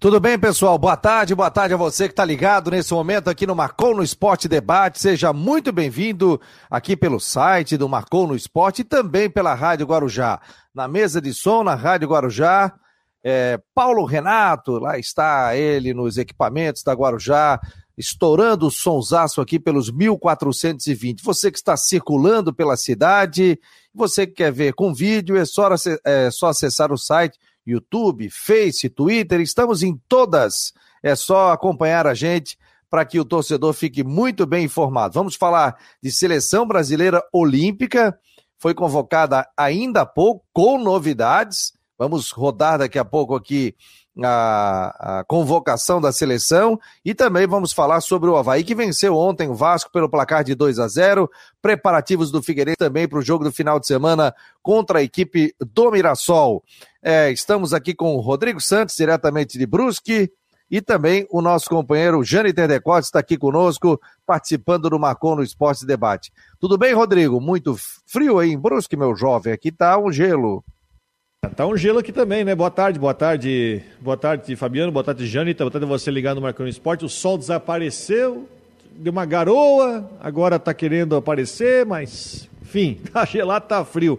[0.00, 0.78] Tudo bem, pessoal?
[0.78, 4.02] Boa tarde, boa tarde a você que está ligado nesse momento aqui no Marcou no
[4.04, 5.00] Esporte Debate.
[5.00, 6.40] Seja muito bem-vindo
[6.70, 10.40] aqui pelo site do Marcou no Esporte e também pela Rádio Guarujá.
[10.72, 12.72] Na mesa de som, na Rádio Guarujá,
[13.24, 17.60] é, Paulo Renato, lá está ele nos equipamentos da Guarujá,
[17.96, 21.24] estourando o sonsaço aqui pelos 1420.
[21.24, 23.58] Você que está circulando pela cidade,
[23.92, 25.68] você que quer ver com vídeo, é só,
[26.04, 27.36] é só acessar o site
[27.70, 30.72] YouTube, Face, Twitter, estamos em todas.
[31.02, 32.58] É só acompanhar a gente
[32.90, 35.14] para que o torcedor fique muito bem informado.
[35.14, 38.18] Vamos falar de seleção brasileira olímpica,
[38.58, 41.72] foi convocada ainda há pouco, com novidades.
[41.98, 43.74] Vamos rodar daqui a pouco aqui
[44.24, 49.48] a, a, convocação da seleção e também vamos falar sobre o Havaí que venceu ontem
[49.48, 51.30] o Vasco pelo placar de 2 a 0.
[51.62, 55.90] Preparativos do Figueirense também para o jogo do final de semana contra a equipe do
[55.90, 56.62] Mirassol.
[57.02, 60.30] É, estamos aqui com o Rodrigo Santos, diretamente de Brusque,
[60.70, 65.86] e também o nosso companheiro Jane Terdecote está aqui conosco, participando do Marcon no Esporte
[65.86, 66.30] Debate.
[66.60, 67.40] Tudo bem, Rodrigo?
[67.40, 69.52] Muito frio aí em Brusque, meu jovem.
[69.52, 70.62] Aqui tá um gelo.
[71.54, 72.54] Tá um gelo aqui também, né?
[72.54, 76.42] Boa tarde, boa tarde, boa tarde, Fabiano, boa tarde, Janita, boa tarde você ligado no
[76.42, 77.04] Marcão Esporte.
[77.04, 78.48] O sol desapareceu,
[78.96, 84.18] deu uma garoa, agora tá querendo aparecer, mas, enfim, tá gelado, tá frio.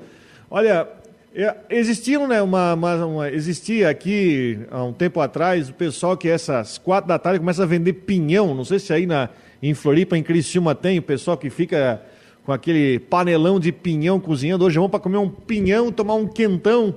[0.50, 0.88] Olha,
[1.35, 6.30] é, existiam, né, uma, uma, uma, existia aqui, há um tempo atrás, o pessoal que
[6.30, 9.30] essas quatro da tarde começa a vender pinhão, não sei se aí na,
[9.61, 12.02] em Floripa, em Criciúma tem, o pessoal que fica
[12.45, 16.95] com aquele panelão de pinhão cozinhando, hoje vamos para comer um pinhão, tomar um quentão,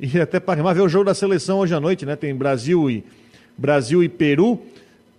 [0.00, 2.16] e até para ver o jogo da seleção hoje à noite, né?
[2.16, 3.04] Tem Brasil e,
[3.56, 4.58] Brasil e Peru.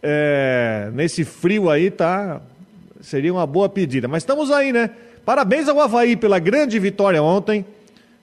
[0.01, 2.41] É, nesse frio aí, tá?
[2.99, 4.07] Seria uma boa pedida.
[4.07, 4.89] Mas estamos aí, né?
[5.23, 7.63] Parabéns ao Havaí pela grande vitória ontem.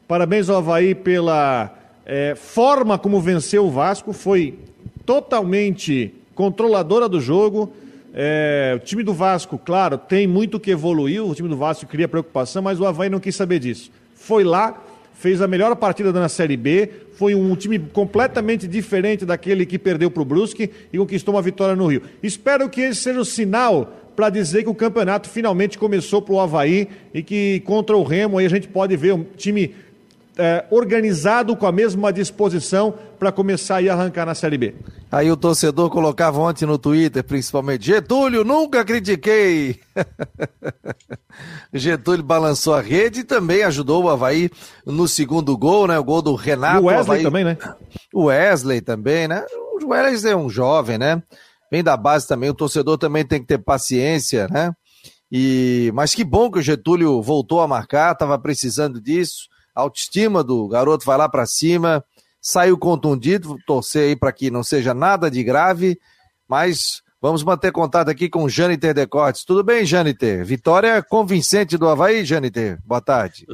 [0.08, 1.72] Parabéns ao Havaí pela
[2.04, 4.12] é, forma como venceu o Vasco.
[4.12, 4.58] Foi
[5.06, 7.72] totalmente controladora do jogo.
[8.12, 11.24] É, o time do Vasco, claro, tem muito que evoluir.
[11.24, 13.92] O time do Vasco cria preocupação, mas o Havaí não quis saber disso.
[14.16, 14.76] Foi lá,
[15.18, 20.08] fez a melhor partida na Série B, foi um time completamente diferente daquele que perdeu
[20.10, 22.02] para o Brusque e conquistou uma vitória no Rio.
[22.22, 26.40] Espero que esse seja o sinal para dizer que o campeonato finalmente começou para o
[26.40, 29.74] Havaí e que contra o Remo aí a gente pode ver um time
[30.38, 34.74] é, organizado com a mesma disposição para começar a arrancar na Série B.
[35.10, 39.80] Aí o torcedor colocava ontem no Twitter, principalmente, Getúlio, nunca critiquei.
[41.74, 44.48] Getúlio balançou a rede e também ajudou o Havaí
[44.86, 45.98] no segundo gol, né?
[45.98, 46.78] O gol do Renato.
[46.78, 47.58] E o Wesley também, né?
[48.14, 49.44] O Wesley também, né?
[49.82, 51.20] O Wesley é um jovem, né?
[51.70, 54.72] Vem da base também, o torcedor também tem que ter paciência, né?
[55.30, 59.48] E mas que bom que o Getúlio voltou a marcar, estava precisando disso
[59.80, 62.04] autoestima do garoto vai lá para cima,
[62.40, 65.98] saiu contundido, torcer aí para que não seja nada de grave,
[66.48, 69.44] mas vamos manter contato aqui com o Jâniter Decortes.
[69.44, 70.44] Tudo bem, Jâniter?
[70.44, 72.78] Vitória convincente do Havaí, Jâniter?
[72.84, 73.46] Boa tarde.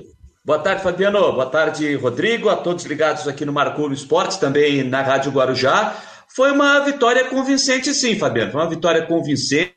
[0.44, 1.32] Boa tarde, Fabiano.
[1.32, 2.48] Boa tarde, Rodrigo.
[2.48, 5.94] A todos ligados aqui no Marcou no Esportes, também na Rádio Guarujá.
[6.28, 8.52] Foi uma vitória convincente, sim, Fabiano.
[8.52, 9.73] Foi uma vitória convincente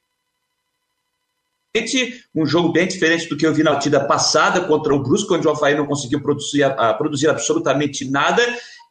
[2.36, 5.48] um jogo bem diferente do que eu vi na partida passada contra o Brusco, onde
[5.48, 6.64] o Havaí não conseguiu produzir,
[6.98, 8.42] produzir absolutamente nada.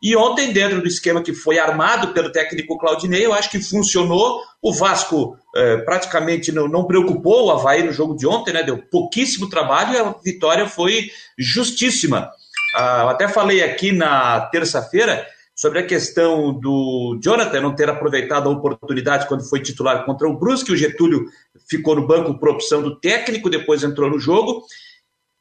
[0.03, 4.43] E ontem, dentro do esquema que foi armado pelo técnico Claudinei, eu acho que funcionou.
[4.61, 8.63] O Vasco eh, praticamente não, não preocupou o Havaí no jogo de ontem, né?
[8.63, 12.31] deu pouquíssimo trabalho e a vitória foi justíssima.
[12.75, 15.27] Ah, até falei aqui na terça-feira
[15.57, 20.39] sobre a questão do Jonathan não ter aproveitado a oportunidade quando foi titular contra o
[20.39, 21.25] Brusque, o Getúlio
[21.67, 24.63] ficou no banco por opção do técnico, depois entrou no jogo.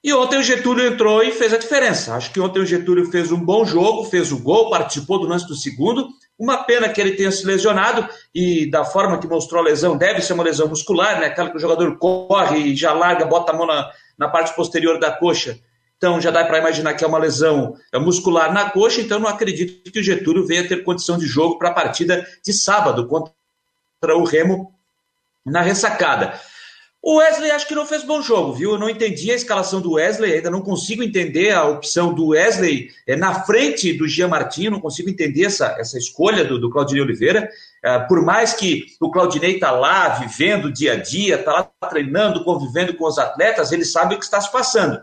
[0.02, 2.16] E ontem o Getúlio entrou e fez a diferença.
[2.16, 5.48] Acho que ontem o Getúlio fez um bom jogo, fez o gol, participou do lance
[5.48, 6.08] do segundo.
[6.40, 10.22] Uma pena que ele tenha se lesionado e da forma que mostrou a lesão, deve
[10.22, 11.26] ser uma lesão muscular, né?
[11.26, 15.00] Aquela que o jogador corre e já larga, bota a mão na, na parte posterior
[15.00, 15.60] da coxa
[15.98, 19.92] então já dá para imaginar que é uma lesão muscular na coxa, então não acredito
[19.92, 23.34] que o Getúlio venha ter condição de jogo para a partida de sábado contra
[24.16, 24.74] o Remo
[25.46, 26.40] na ressacada.
[27.08, 28.72] O Wesley acho que não fez bom jogo, viu?
[28.72, 32.90] Eu não entendi a escalação do Wesley, ainda não consigo entender a opção do Wesley
[33.06, 37.04] é, na frente do Jean Martins, não consigo entender essa, essa escolha do, do Claudinei
[37.04, 37.48] Oliveira.
[37.84, 41.88] É, por mais que o Claudinei está lá, vivendo o dia a dia, está lá
[41.88, 45.00] treinando, convivendo com os atletas, ele sabe o que está se passando.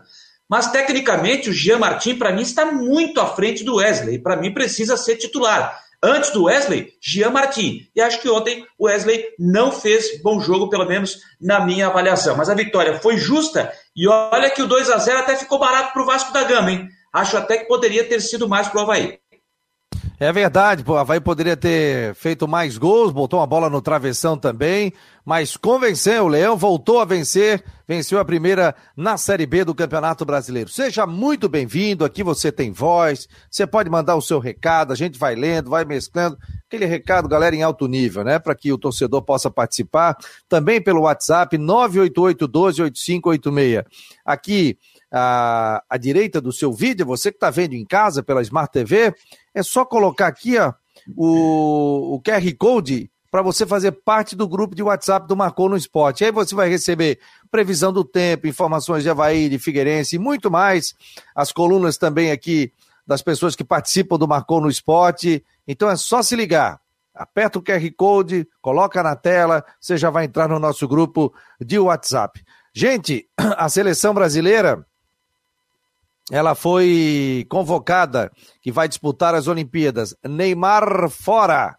[0.49, 4.53] Mas tecnicamente o Jean Martin para mim está muito à frente do Wesley, para mim
[4.53, 5.81] precisa ser titular.
[6.05, 7.87] Antes do Wesley, Jean Martin.
[7.95, 12.35] E acho que ontem o Wesley não fez bom jogo, pelo menos na minha avaliação.
[12.35, 15.93] Mas a vitória foi justa e olha que o 2 a 0 até ficou barato
[15.93, 16.89] para o Vasco da Gama, hein?
[17.13, 19.17] Acho até que poderia ter sido mais para o Havaí.
[20.23, 24.93] É verdade, o Havaí poderia ter feito mais gols, botou uma bola no travessão também,
[25.25, 30.23] mas convenceu, o Leão voltou a vencer, venceu a primeira na Série B do Campeonato
[30.23, 30.69] Brasileiro.
[30.69, 35.19] Seja muito bem-vindo, aqui você tem voz, você pode mandar o seu recado, a gente
[35.19, 36.37] vai lendo, vai mesclando,
[36.67, 40.15] aquele recado, galera, em alto nível, né, para que o torcedor possa participar,
[40.47, 43.83] também pelo WhatsApp 988 12 8586.
[44.25, 44.77] Aqui,
[45.11, 49.13] à, à direita do seu vídeo, você que está vendo em casa pela Smart TV,
[49.53, 50.73] é só colocar aqui ó,
[51.15, 55.75] o, o QR Code para você fazer parte do grupo de WhatsApp do Marcou no
[55.75, 56.23] Esporte.
[56.23, 57.19] Aí você vai receber
[57.49, 60.93] previsão do tempo, informações de Havaí, de Figueirense e muito mais.
[61.33, 62.71] As colunas também aqui
[63.07, 65.43] das pessoas que participam do Marcou no Esporte.
[65.67, 66.79] Então é só se ligar.
[67.13, 71.79] Aperta o QR Code, coloca na tela, você já vai entrar no nosso grupo de
[71.79, 72.43] WhatsApp.
[72.71, 73.27] Gente,
[73.57, 74.85] a seleção brasileira
[76.33, 80.15] ela foi convocada, que vai disputar as Olimpíadas.
[80.27, 81.77] Neymar fora.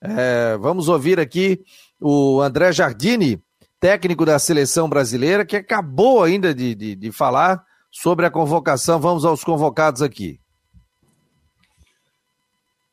[0.00, 1.62] É, vamos ouvir aqui
[2.00, 3.40] o André Jardini,
[3.78, 8.98] técnico da seleção brasileira, que acabou ainda de, de, de falar sobre a convocação.
[8.98, 10.40] Vamos aos convocados aqui.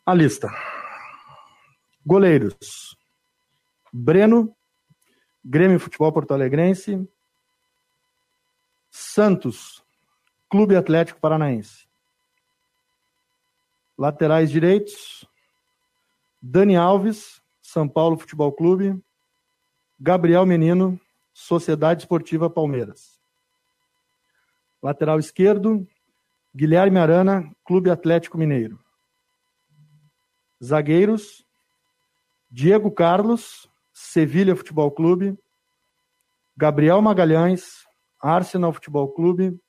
[0.06, 0.48] A lista:
[2.06, 2.96] goleiros,
[3.92, 4.56] Breno,
[5.44, 7.04] Grêmio Futebol Porto Alegrense,
[8.92, 9.87] Santos,
[10.50, 11.88] Clube Atlético Paranaense.
[13.98, 15.28] Laterais direitos:
[16.42, 19.04] Dani Alves, São Paulo Futebol Clube.
[20.00, 21.00] Gabriel Menino,
[21.34, 23.20] Sociedade Esportiva Palmeiras.
[24.82, 25.86] Lateral esquerdo:
[26.56, 28.80] Guilherme Arana, Clube Atlético Mineiro.
[30.64, 31.46] Zagueiros:
[32.50, 35.38] Diego Carlos, Sevilha Futebol Clube.
[36.56, 37.86] Gabriel Magalhães,
[38.22, 39.60] Arsenal Futebol Clube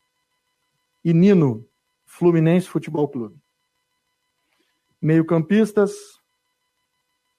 [1.09, 1.67] e Nino,
[2.05, 3.41] Fluminense Futebol Clube.
[5.01, 6.21] Meio-campistas: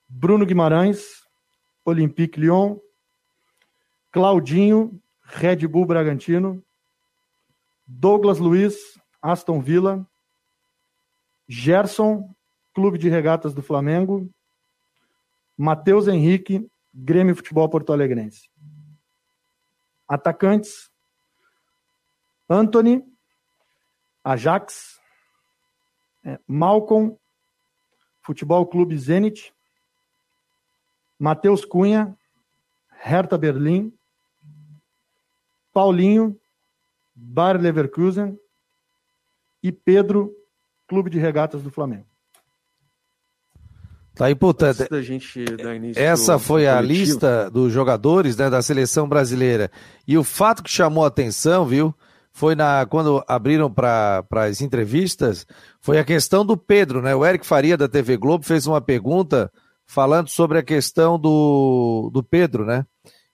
[0.07, 1.24] Bruno Guimarães,
[1.86, 2.80] Olympique Lyon,
[4.12, 6.66] Claudinho, Red Bull Bragantino,
[7.86, 10.04] Douglas Luiz, Aston Villa,
[11.48, 12.33] Gerson,
[12.74, 14.27] Clube de Regatas do Flamengo,
[15.56, 18.50] Matheus Henrique, Grêmio Futebol Porto Alegrense.
[20.07, 20.89] Atacantes:
[22.50, 23.07] Anthony,
[24.24, 25.00] Ajax,
[26.24, 27.18] é, Malcom,
[28.21, 29.54] Futebol Clube Zenit,
[31.18, 32.18] Matheus Cunha,
[33.01, 33.94] Hertha Berlim,
[35.74, 36.39] Paulinho,
[37.16, 38.39] Bayer Leverkusen
[39.62, 40.33] e Pedro,
[40.88, 42.07] Clube de Regatas do Flamengo.
[44.16, 44.86] Tá importante.
[45.95, 49.71] Essa foi a lista dos jogadores né, da seleção brasileira.
[50.06, 51.95] E o fato que chamou a atenção, viu?
[52.39, 55.45] Foi na quando abriram para as entrevistas,
[55.81, 57.13] foi a questão do Pedro, né?
[57.13, 59.51] O Eric Faria da TV Globo fez uma pergunta
[59.86, 62.86] falando sobre a questão do, do Pedro, né?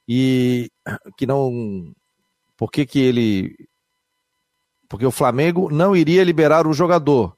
[0.08, 0.72] E
[1.16, 1.94] que não
[2.58, 3.56] por que que ele
[4.90, 7.38] porque o Flamengo não iria liberar o jogador.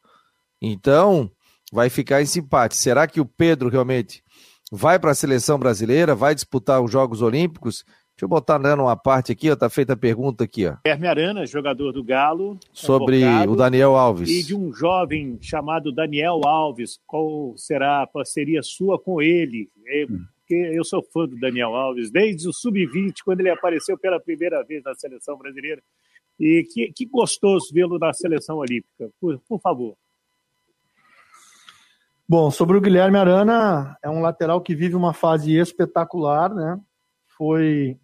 [0.61, 1.29] Então,
[1.69, 2.77] vai ficar esse empate.
[2.77, 4.23] Será que o Pedro realmente
[4.71, 7.83] vai para a seleção brasileira, vai disputar os Jogos Olímpicos?
[8.17, 10.75] Deixa eu botar dando uma parte aqui, ó, tá feita a pergunta aqui, ó.
[10.83, 12.57] Guilherme Arana, jogador do Galo.
[12.73, 14.27] Sobre o Daniel Alves.
[14.27, 16.99] E de um jovem chamado Daniel Alves.
[17.05, 19.69] Qual será a parceria sua com ele?
[19.85, 20.25] É, hum.
[20.39, 24.63] Porque eu sou fã do Daniel Alves, desde o Sub-20, quando ele apareceu pela primeira
[24.63, 25.83] vez na seleção brasileira.
[26.39, 29.11] E que, que gostoso vê-lo na seleção olímpica.
[29.21, 29.95] Por, por favor.
[32.27, 36.79] Bom, sobre o Guilherme Arana, é um lateral que vive uma fase espetacular, né?
[37.37, 37.95] Foi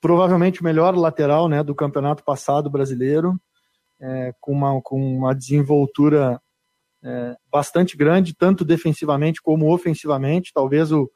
[0.00, 3.38] provavelmente o melhor lateral né, do campeonato passado brasileiro,
[4.00, 6.40] é, com, uma, com uma desenvoltura
[7.02, 10.52] é, bastante grande, tanto defensivamente como ofensivamente.
[10.54, 11.10] Talvez o,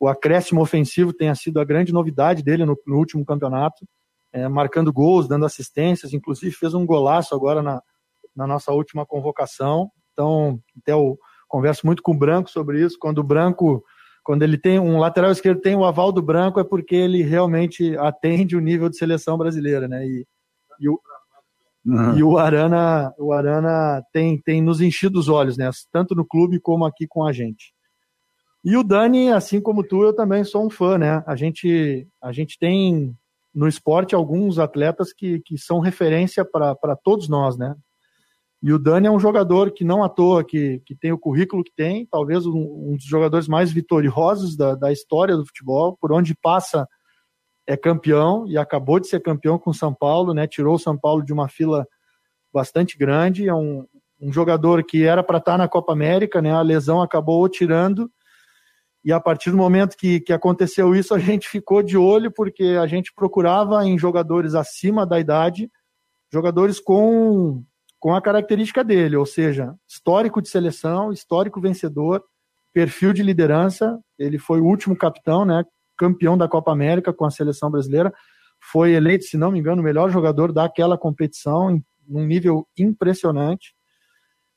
[0.00, 3.86] o acréscimo ofensivo tenha sido a grande novidade dele no, no último campeonato,
[4.32, 7.82] é, marcando gols, dando assistências, inclusive fez um golaço agora na,
[8.34, 9.90] na nossa última convocação.
[10.12, 12.96] Então, até eu converso muito com o Branco sobre isso.
[12.98, 13.84] Quando o Branco
[14.22, 17.96] quando ele tem um lateral esquerdo tem o aval do branco é porque ele realmente
[17.98, 20.06] atende o nível de seleção brasileira, né?
[20.06, 20.26] E,
[20.80, 21.00] e o,
[21.84, 22.16] uhum.
[22.16, 25.68] e o Arana, o Arana tem, tem nos enchido os olhos, né?
[25.90, 27.74] Tanto no clube como aqui com a gente.
[28.64, 31.24] E o Dani, assim como tu, eu também sou um fã, né?
[31.26, 33.16] A gente, a gente tem
[33.52, 37.74] no esporte alguns atletas que, que são referência para todos nós, né?
[38.62, 41.64] E o Dani é um jogador que não à toa, que, que tem o currículo
[41.64, 46.12] que tem, talvez um, um dos jogadores mais vitoriosos da, da história do futebol, por
[46.12, 46.86] onde passa
[47.66, 50.46] é campeão e acabou de ser campeão com o São Paulo, né?
[50.46, 51.86] Tirou o São Paulo de uma fila
[52.52, 53.84] bastante grande, é um,
[54.20, 56.52] um jogador que era para estar tá na Copa América, né?
[56.52, 58.10] A lesão acabou o tirando.
[59.04, 62.78] E a partir do momento que, que aconteceu isso, a gente ficou de olho, porque
[62.80, 65.68] a gente procurava em jogadores acima da idade,
[66.32, 67.64] jogadores com,
[68.02, 72.20] com a característica dele, ou seja, histórico de seleção, histórico vencedor,
[72.72, 73.96] perfil de liderança.
[74.18, 75.64] Ele foi o último capitão, né?
[75.96, 78.12] Campeão da Copa América com a seleção brasileira.
[78.60, 83.72] Foi eleito, se não me engano, o melhor jogador daquela competição, em um nível impressionante.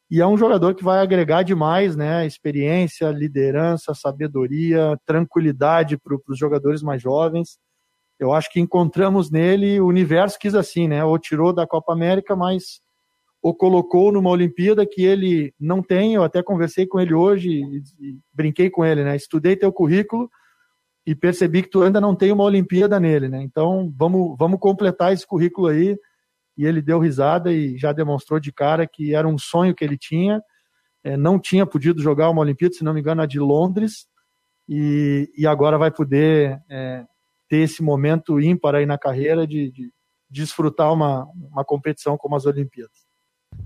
[0.10, 2.26] E é um jogador que vai agregar demais, né?
[2.26, 7.60] Experiência, liderança, sabedoria, tranquilidade para os jogadores mais jovens.
[8.20, 11.04] Eu acho que encontramos nele o universo quis assim, né?
[11.04, 12.84] O tirou da Copa América, mas
[13.46, 16.16] o colocou numa Olimpíada que ele não tem.
[16.16, 19.16] Eu até conversei com ele hoje e, e brinquei com ele, né?
[19.16, 20.28] Estudei teu currículo
[21.06, 23.44] e percebi que tu ainda não tem uma Olimpíada nele, né?
[23.44, 25.96] Então vamos, vamos completar esse currículo aí
[26.58, 29.96] e ele deu risada e já demonstrou de cara que era um sonho que ele
[29.96, 30.42] tinha.
[31.04, 34.08] É, não tinha podido jogar uma Olimpíada, se não me engano, a de Londres,
[34.68, 37.06] e, e agora vai poder é,
[37.48, 39.94] ter esse momento ímpar aí na carreira de, de
[40.32, 43.05] desfrutar uma, uma competição como as Olimpíadas.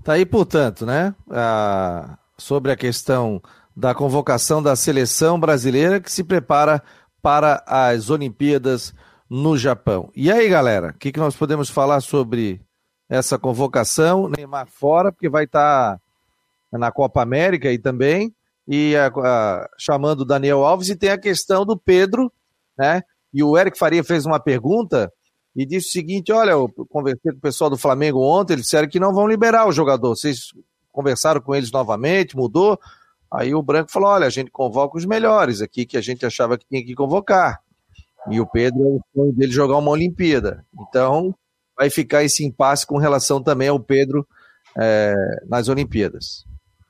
[0.02, 1.14] Tá aí, portanto, né?
[1.30, 3.40] A, sobre a questão
[3.76, 6.82] da convocação da seleção brasileira que se prepara
[7.22, 8.94] para as Olimpíadas
[9.28, 10.10] no Japão.
[10.16, 12.60] E aí, galera, o que, que nós podemos falar sobre
[13.10, 14.28] essa convocação.
[14.28, 15.98] Neymar fora, porque vai estar
[16.70, 18.32] tá na Copa América aí também.
[18.68, 20.88] E a, a, chamando o Daniel Alves.
[20.88, 22.32] E tem a questão do Pedro,
[22.78, 23.02] né?
[23.34, 25.12] E o Eric Faria fez uma pergunta
[25.54, 28.88] e disse o seguinte: olha, eu conversei com o pessoal do Flamengo ontem, eles disseram
[28.88, 30.16] que não vão liberar o jogador.
[30.16, 30.52] Vocês
[30.92, 32.78] conversaram com eles novamente, mudou?
[33.32, 36.58] Aí o Branco falou: olha, a gente convoca os melhores aqui que a gente achava
[36.58, 37.60] que tinha que convocar.
[38.30, 40.64] E o Pedro é o sonho dele jogar uma Olimpíada.
[40.78, 41.34] Então,
[41.76, 44.26] vai ficar esse impasse com relação também ao Pedro
[44.76, 45.14] é,
[45.48, 46.44] nas Olimpíadas.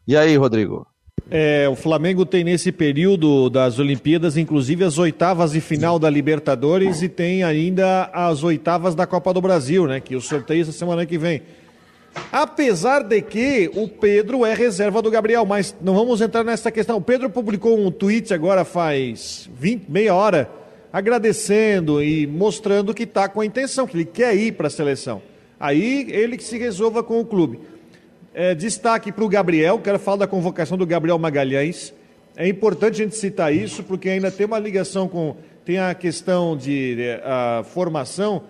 [0.06, 0.86] E aí, Rodrigo?
[1.32, 7.02] É, o Flamengo tem nesse período das Olimpíadas, inclusive as oitavas de final da Libertadores
[7.02, 10.00] e tem ainda as oitavas da Copa do Brasil, né?
[10.00, 11.42] Que o sorteio essa semana que vem.
[12.32, 16.96] Apesar de que o Pedro é reserva do Gabriel, mas não vamos entrar nessa questão.
[16.96, 20.50] O Pedro publicou um tweet agora faz 20, meia hora
[20.92, 25.22] agradecendo e mostrando que está com a intenção, que ele quer ir para a seleção.
[25.60, 27.60] Aí ele que se resolva com o clube.
[28.32, 31.92] É, destaque para o Gabriel, quero falar da convocação do Gabriel Magalhães.
[32.36, 35.34] É importante a gente citar isso, porque ainda tem uma ligação com.
[35.64, 38.42] Tem a questão de a formação,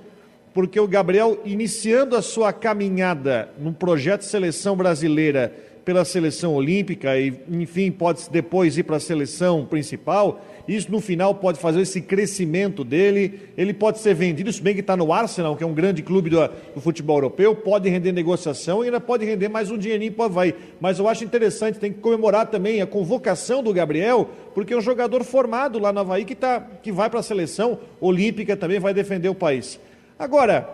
[0.53, 5.51] porque o Gabriel, iniciando a sua caminhada no projeto de seleção brasileira
[5.83, 10.45] pela seleção olímpica, e enfim, pode depois ir para a seleção principal
[10.77, 13.41] isso no final pode fazer esse crescimento dele.
[13.57, 16.31] Ele pode ser vendido, se bem que está no Arsenal, que é um grande clube
[16.31, 16.37] do,
[16.75, 20.27] do, futebol europeu, pode render negociação e ainda pode render mais um dinheirinho para o
[20.27, 20.55] Havaí.
[20.81, 24.81] Mas eu acho interessante, tem que comemorar também a convocação do Gabriel, porque é um
[24.81, 28.95] jogador formado lá no Havaí que, tá, que vai para a seleção olímpica também, vai
[28.95, 29.81] defender o país.
[30.17, 30.69] Agora,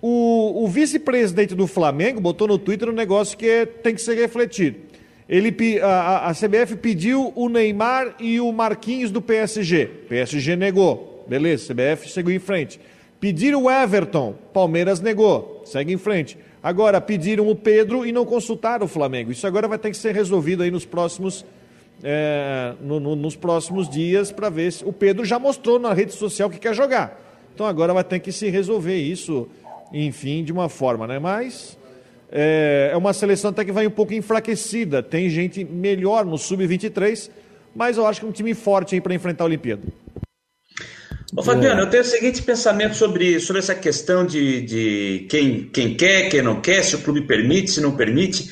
[0.00, 4.14] o, o vice-presidente do Flamengo botou no Twitter um negócio que é, tem que ser
[4.14, 4.91] refletido.
[5.32, 9.86] Ele, a, a CBF pediu o Neymar e o Marquinhos do PSG.
[10.06, 11.24] PSG negou.
[11.26, 12.78] Beleza, CBF seguiu em frente.
[13.18, 14.34] Pediram o Everton.
[14.52, 15.62] Palmeiras negou.
[15.64, 16.36] Segue em frente.
[16.62, 19.32] Agora, pediram o Pedro e não consultaram o Flamengo.
[19.32, 21.46] Isso agora vai ter que ser resolvido aí nos próximos,
[22.04, 24.84] é, no, no, nos próximos dias para ver se.
[24.84, 27.18] O Pedro já mostrou na rede social que quer jogar.
[27.54, 29.48] Então agora vai ter que se resolver isso,
[29.94, 31.18] enfim, de uma forma, né?
[31.18, 31.78] Mas
[32.32, 35.02] é, é uma seleção até que vai um pouco enfraquecida.
[35.02, 37.30] Tem gente melhor no sub-23,
[37.74, 39.82] mas eu acho que é um time forte aí para enfrentar a Olimpíada.
[41.36, 41.84] Ô, Fabiano, é.
[41.84, 46.42] eu tenho o seguinte pensamento sobre, sobre essa questão de, de quem, quem quer, quem
[46.42, 48.50] não quer, se o clube permite, se não permite.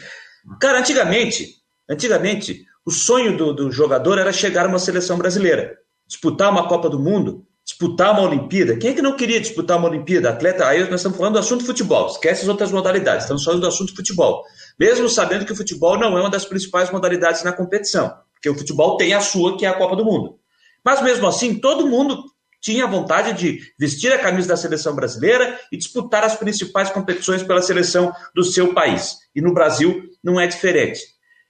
[0.60, 1.56] Cara, antigamente,
[1.88, 6.88] antigamente, o sonho do, do jogador era chegar a uma seleção brasileira, disputar uma Copa
[6.88, 7.46] do Mundo,
[7.80, 8.76] disputar uma Olimpíada.
[8.76, 10.28] Quem é que não queria disputar uma Olimpíada?
[10.28, 13.68] Atleta, aí nós estamos falando do assunto futebol, esquece as outras modalidades, estamos falando do
[13.68, 14.44] assunto futebol.
[14.78, 18.54] Mesmo sabendo que o futebol não é uma das principais modalidades na competição, porque o
[18.54, 20.38] futebol tem a sua, que é a Copa do Mundo.
[20.84, 22.22] Mas mesmo assim, todo mundo
[22.60, 27.62] tinha vontade de vestir a camisa da seleção brasileira e disputar as principais competições pela
[27.62, 29.16] seleção do seu país.
[29.34, 31.00] E no Brasil não é diferente.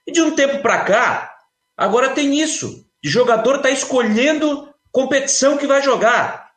[0.06, 1.34] E de um tempo para cá,
[1.76, 2.86] agora tem isso.
[3.02, 6.50] De jogador estar tá escolhendo competição que vai jogar,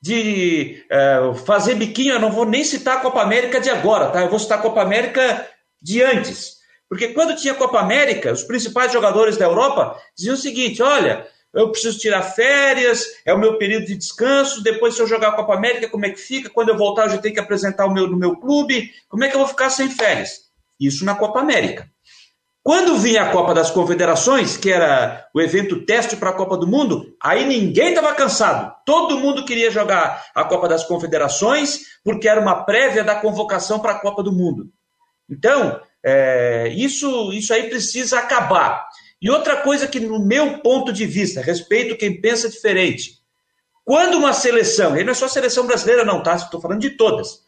[0.00, 4.20] de é, fazer biquinho, eu não vou nem citar a Copa América de agora, tá?
[4.20, 5.48] Eu vou citar a Copa América
[5.82, 6.56] de antes.
[6.88, 11.70] Porque quando tinha Copa América, os principais jogadores da Europa diziam o seguinte: olha, eu
[11.70, 15.54] preciso tirar férias, é o meu período de descanso, depois se eu jogar a Copa
[15.54, 16.50] América, como é que fica?
[16.50, 19.28] Quando eu voltar, eu já tenho que apresentar o meu no meu clube, como é
[19.28, 20.42] que eu vou ficar sem férias?
[20.78, 21.90] Isso na Copa América.
[22.66, 26.66] Quando vinha a Copa das Confederações, que era o evento teste para a Copa do
[26.66, 28.74] Mundo, aí ninguém estava cansado.
[28.84, 33.92] Todo mundo queria jogar a Copa das Confederações, porque era uma prévia da convocação para
[33.92, 34.68] a Copa do Mundo.
[35.30, 38.88] Então, é, isso, isso aí precisa acabar.
[39.22, 43.12] E outra coisa que, no meu ponto de vista, respeito quem pensa diferente,
[43.84, 46.34] quando uma seleção, e não é só a seleção brasileira, não, tá?
[46.34, 47.42] Estou falando de todas.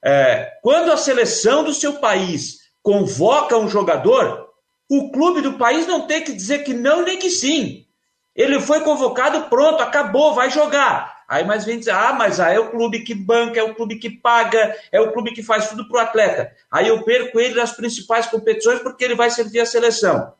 [0.00, 4.49] É, quando a seleção do seu país convoca um jogador,
[4.90, 7.86] o clube do país não tem que dizer que não nem que sim.
[8.34, 11.20] Ele foi convocado, pronto, acabou, vai jogar.
[11.28, 14.00] Aí mais vem dizer, ah, mas aí é o clube que banca, é o clube
[14.00, 16.50] que paga, é o clube que faz tudo para o atleta.
[16.68, 20.32] Aí eu perco ele nas principais competições porque ele vai servir a seleção.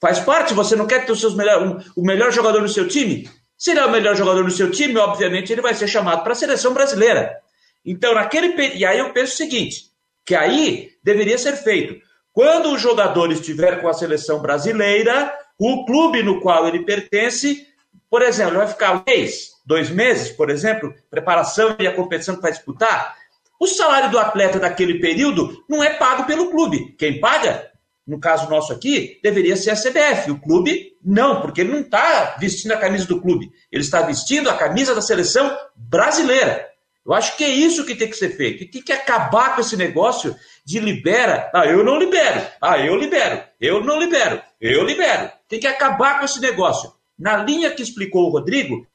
[0.00, 2.88] Faz parte, você não quer ter os seus melhor, um, o melhor jogador no seu
[2.88, 3.30] time?
[3.56, 6.32] Se ele é o melhor jogador no seu time, obviamente ele vai ser chamado para
[6.32, 7.38] a seleção brasileira.
[7.84, 9.84] Então, naquele e aí eu penso o seguinte,
[10.26, 12.02] que aí deveria ser feito.
[12.32, 17.66] Quando o jogador estiver com a seleção brasileira, o clube no qual ele pertence,
[18.08, 22.42] por exemplo, vai ficar um mês, dois meses, por exemplo, preparação e a competição que
[22.42, 23.16] vai disputar,
[23.60, 26.96] o salário do atleta daquele período não é pago pelo clube.
[26.98, 27.70] Quem paga,
[28.04, 30.32] no caso nosso aqui, deveria ser a CBF.
[30.32, 33.52] O clube, não, porque ele não está vestindo a camisa do clube.
[33.70, 36.72] Ele está vestindo a camisa da seleção brasileira.
[37.06, 38.68] Eu acho que é isso que tem que ser feito.
[38.70, 41.50] Tem que acabar com esse negócio de libera.
[41.54, 42.40] Ah, eu não libero.
[42.60, 43.42] Ah, eu libero.
[43.60, 44.40] Eu não libero.
[44.60, 45.30] Eu libero.
[45.48, 46.92] Tem que acabar com esse negócio.
[47.18, 48.86] Na linha que explicou o Rodrigo,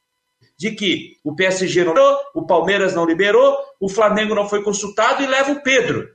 [0.58, 5.22] de que o PSG não liberou, o Palmeiras não liberou, o Flamengo não foi consultado
[5.22, 6.10] e leva o Pedro.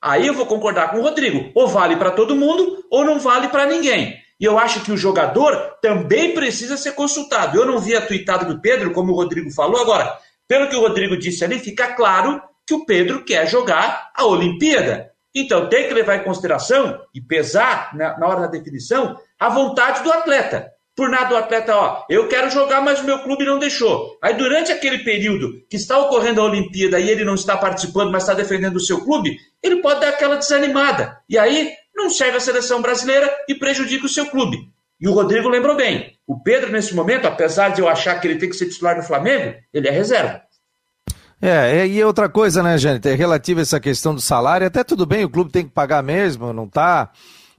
[0.00, 1.50] Aí eu vou concordar com o Rodrigo.
[1.54, 4.18] Ou vale para todo mundo, ou não vale para ninguém.
[4.40, 7.58] E eu acho que o jogador também precisa ser consultado.
[7.58, 9.78] Eu não vi a tuitada do Pedro, como o Rodrigo falou.
[9.78, 10.16] Agora,
[10.48, 15.10] pelo que o Rodrigo disse ali, fica claro que o Pedro quer jogar a Olimpíada.
[15.34, 20.04] Então tem que levar em consideração e pesar na, na hora da definição a vontade
[20.04, 20.70] do atleta.
[20.94, 24.16] Por nada o atleta, ó, eu quero jogar, mas o meu clube não deixou.
[24.22, 28.22] Aí durante aquele período que está ocorrendo a Olimpíada e ele não está participando, mas
[28.22, 31.18] está defendendo o seu clube, ele pode dar aquela desanimada.
[31.28, 34.58] E aí não serve a seleção brasileira e prejudica o seu clube.
[35.00, 36.12] E o Rodrigo lembrou bem.
[36.24, 39.02] O Pedro, nesse momento, apesar de eu achar que ele tem que ser titular no
[39.02, 40.42] Flamengo, ele é reserva.
[41.42, 43.08] É, e outra coisa, né, gente?
[43.08, 46.02] É relativa a essa questão do salário, até tudo bem, o clube tem que pagar
[46.02, 47.10] mesmo, não tá,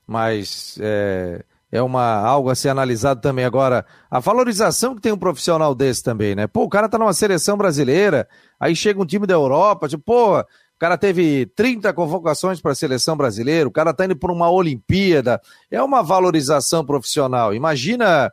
[0.05, 3.43] mas é, é uma, algo a ser analisado também.
[3.43, 6.45] Agora, a valorização que tem um profissional desse também, né?
[6.45, 8.27] Pô, o cara tá numa seleção brasileira,
[8.59, 10.45] aí chega um time da Europa, tipo, pô, o
[10.77, 15.41] cara teve 30 convocações para a seleção brasileira, o cara está indo para uma Olimpíada.
[15.71, 17.53] É uma valorização profissional.
[17.53, 18.31] Imagina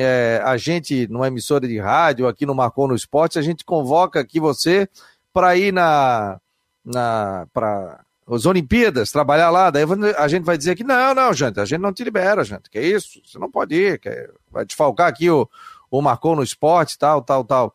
[0.00, 4.20] é, a gente, numa emissora de rádio, aqui no Marcou no Esporte, a gente convoca
[4.20, 4.88] aqui você
[5.32, 6.40] para ir na,
[6.84, 7.98] na para
[8.30, 9.70] as Olimpíadas, trabalhar lá.
[9.70, 9.82] Daí
[10.16, 12.70] a gente vai dizer que não, não, gente, a gente não te libera, gente.
[12.70, 13.20] Que isso?
[13.26, 15.48] Você não pode ir, que vai desfalcar aqui o,
[15.90, 17.74] o Marcou no Esporte, tal, tal, tal.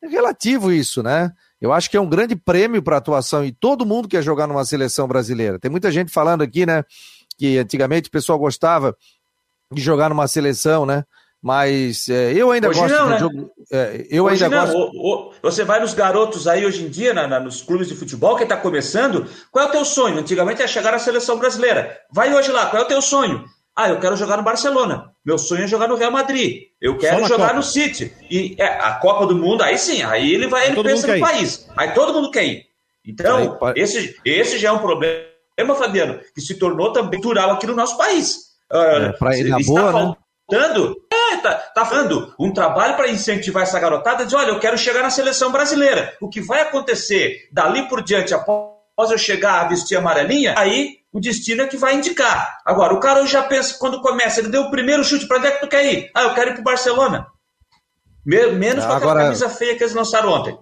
[0.00, 1.32] É relativo isso, né?
[1.60, 4.64] Eu acho que é um grande prêmio para atuação e todo mundo quer jogar numa
[4.64, 5.58] seleção brasileira.
[5.58, 6.84] Tem muita gente falando aqui, né,
[7.36, 8.96] que antigamente o pessoal gostava
[9.72, 11.04] de jogar numa seleção, né?
[11.44, 13.18] Mas é, eu ainda hoje gosto não, de né?
[13.18, 13.50] jogo.
[13.70, 14.64] É, eu hoje ainda não.
[14.64, 14.96] gosto.
[14.96, 17.94] O, o, você vai nos garotos aí hoje em dia, na, na, nos clubes de
[17.94, 19.28] futebol, que está começando.
[19.52, 20.18] Qual é o teu sonho?
[20.18, 22.00] Antigamente é chegar à seleção brasileira.
[22.10, 23.44] Vai hoje lá, qual é o teu sonho?
[23.76, 25.12] Ah, eu quero jogar no Barcelona.
[25.22, 26.62] Meu sonho é jogar no Real Madrid.
[26.80, 27.56] Eu quero jogar Copa.
[27.56, 28.10] no City.
[28.30, 31.68] E é, a Copa do Mundo, aí sim, aí ele vai, ele pensa no país.
[31.76, 32.64] Aí todo mundo quer ir.
[33.06, 37.66] Então, aí, esse, esse já é um problema, Fabiano, que se tornou também cultural aqui
[37.66, 38.54] no nosso país.
[38.72, 40.94] É, pra ir na está boa, faltando, né?
[41.44, 45.10] Tá, tá falando um trabalho para incentivar essa garotada de olha, eu quero chegar na
[45.10, 46.16] seleção brasileira.
[46.20, 51.20] O que vai acontecer dali por diante, após eu chegar a vestir amarelinha, aí o
[51.20, 52.58] destino é que vai indicar.
[52.64, 55.50] Agora, o cara já pensa, quando começa, ele deu o primeiro chute, para onde é
[55.52, 56.10] que tu quer ir?
[56.14, 57.26] Ah, eu quero ir pro Barcelona.
[58.24, 58.96] Menos com Agora...
[58.96, 60.58] aquela camisa feia que eles lançaram ontem.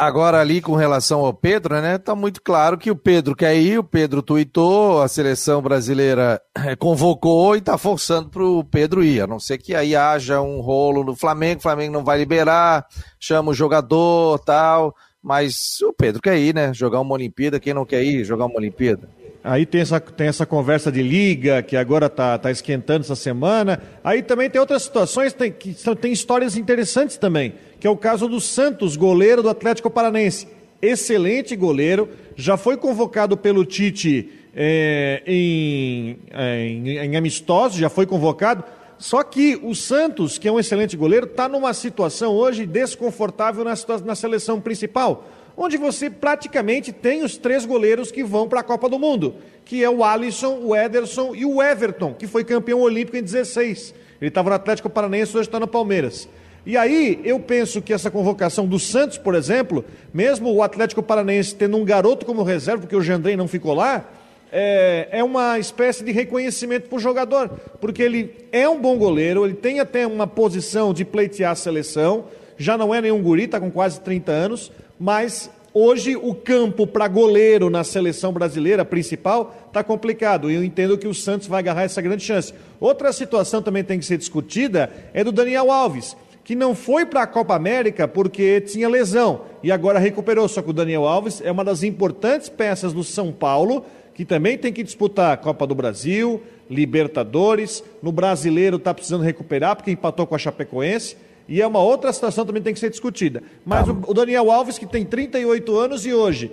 [0.00, 1.98] Agora, ali com relação ao Pedro, né?
[1.98, 6.40] Tá muito claro que o Pedro quer ir, o Pedro tuitou, a seleção brasileira
[6.80, 9.20] convocou e tá forçando pro Pedro ir.
[9.20, 12.86] A não ser que aí haja um rolo no Flamengo, o Flamengo não vai liberar,
[13.18, 14.94] chama o jogador tal.
[15.22, 16.72] Mas o Pedro quer ir, né?
[16.72, 19.06] Jogar uma Olimpíada, quem não quer ir jogar uma Olimpíada?
[19.42, 23.80] Aí tem essa, tem essa conversa de liga, que agora está tá esquentando essa semana.
[24.04, 27.96] Aí também tem outras situações tem, que são, tem histórias interessantes também, que é o
[27.96, 30.46] caso do Santos, goleiro do Atlético Paranense.
[30.80, 38.62] Excelente goleiro, já foi convocado pelo Tite é, em, em, em amistosos, já foi convocado.
[38.98, 43.74] Só que o Santos, que é um excelente goleiro, está numa situação hoje desconfortável na,
[44.04, 48.88] na seleção principal onde você praticamente tem os três goleiros que vão para a Copa
[48.88, 53.18] do Mundo, que é o Alisson, o Ederson e o Everton, que foi campeão olímpico
[53.18, 53.94] em 16.
[54.22, 56.26] Ele estava no Atlético Paranaense, hoje está no Palmeiras.
[56.64, 61.54] E aí, eu penso que essa convocação do Santos, por exemplo, mesmo o Atlético Paranaense
[61.54, 64.04] tendo um garoto como reserva, porque o Jandrei não ficou lá,
[64.52, 67.48] é, é uma espécie de reconhecimento para o jogador,
[67.80, 72.24] porque ele é um bom goleiro, ele tem até uma posição de pleitear a seleção,
[72.58, 77.08] já não é nenhum guri, está com quase 30 anos, mas hoje o campo para
[77.08, 80.50] goleiro na seleção brasileira principal está complicado.
[80.50, 82.52] E eu entendo que o Santos vai agarrar essa grande chance.
[82.78, 86.16] Outra situação também tem que ser discutida é do Daniel Alves,
[86.50, 90.48] que não foi para a Copa América porque tinha lesão e agora recuperou.
[90.48, 94.58] Só que o Daniel Alves é uma das importantes peças do São Paulo, que também
[94.58, 97.84] tem que disputar a Copa do Brasil, Libertadores.
[98.02, 101.16] No brasileiro está precisando recuperar porque empatou com a Chapecoense.
[101.48, 103.44] E é uma outra situação também tem que ser discutida.
[103.64, 106.50] Mas o, o Daniel Alves, que tem 38 anos e hoje,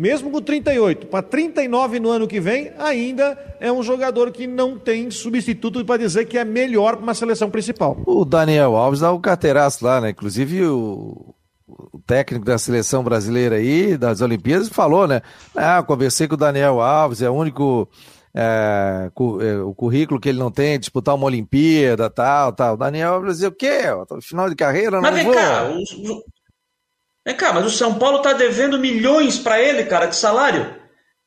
[0.00, 4.78] mesmo com 38, para 39 no ano que vem, ainda é um jogador que não
[4.78, 7.98] tem substituto para dizer que é melhor para uma seleção principal.
[8.06, 10.08] O Daniel Alves dá o carteiraço lá, né?
[10.08, 11.34] Inclusive o,
[11.68, 15.20] o técnico da seleção brasileira aí, das Olimpíadas, falou, né?
[15.54, 17.86] Ah, conversei com o Daniel Alves, é o único
[18.34, 22.74] é, é, o currículo que ele não tem, disputar uma Olimpíada, tal, tal.
[22.74, 23.80] Daniel vai dizer o quê?
[24.22, 25.34] Final de carreira, mas não vem vou.
[25.34, 26.39] Cá, o,
[27.30, 30.74] vem cá, mas o São Paulo tá devendo milhões para ele, cara, de salário.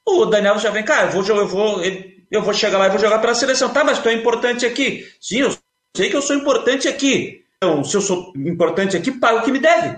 [0.06, 1.82] O Daniel já vem cá, eu vou, eu vou,
[2.30, 3.70] eu vou chegar lá e vou jogar pela seleção.
[3.70, 5.08] Tá, mas tu é importante aqui.
[5.22, 5.58] Sim, eu
[5.96, 7.42] sei que eu sou importante aqui.
[7.58, 9.98] Então, se eu sou importante aqui, paga o que me deve.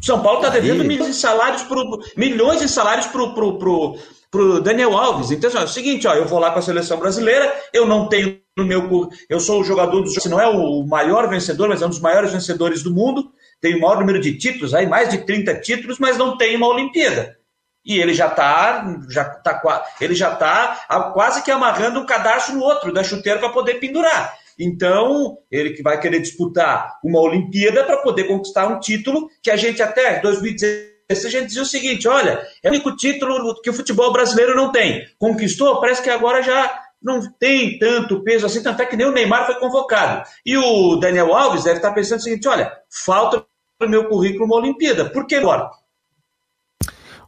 [0.00, 3.98] O São Paulo está devendo milhões de salários pro, milhões de salários pro, pro, pro,
[4.30, 5.32] pro Daniel Alves.
[5.32, 8.08] Então, assim, é o seguinte, ó, eu vou lá com a seleção brasileira, eu não
[8.08, 11.82] tenho no meu eu sou o jogador dos se não é o maior vencedor, mas
[11.82, 15.08] é um dos maiores vencedores do mundo, tenho o maior número de títulos, aí mais
[15.08, 17.36] de 30 títulos, mas não tem uma Olimpíada.
[17.84, 22.62] E ele já está já tá, ele já tá quase que amarrando um cadastro no
[22.62, 24.38] outro da chuteira para poder pendurar.
[24.58, 29.56] Então, ele que vai querer disputar uma Olimpíada para poder conquistar um título que a
[29.56, 33.72] gente até 2016 a gente dizia o seguinte: olha, é o único título que o
[33.72, 35.04] futebol brasileiro não tem.
[35.18, 39.12] Conquistou, parece que agora já não tem tanto peso assim, tanto é que nem o
[39.12, 40.28] Neymar foi convocado.
[40.44, 43.44] E o Daniel Alves deve estar pensando o seguinte: olha, falta
[43.80, 45.08] no meu currículo uma Olimpíada.
[45.08, 45.70] Por que agora?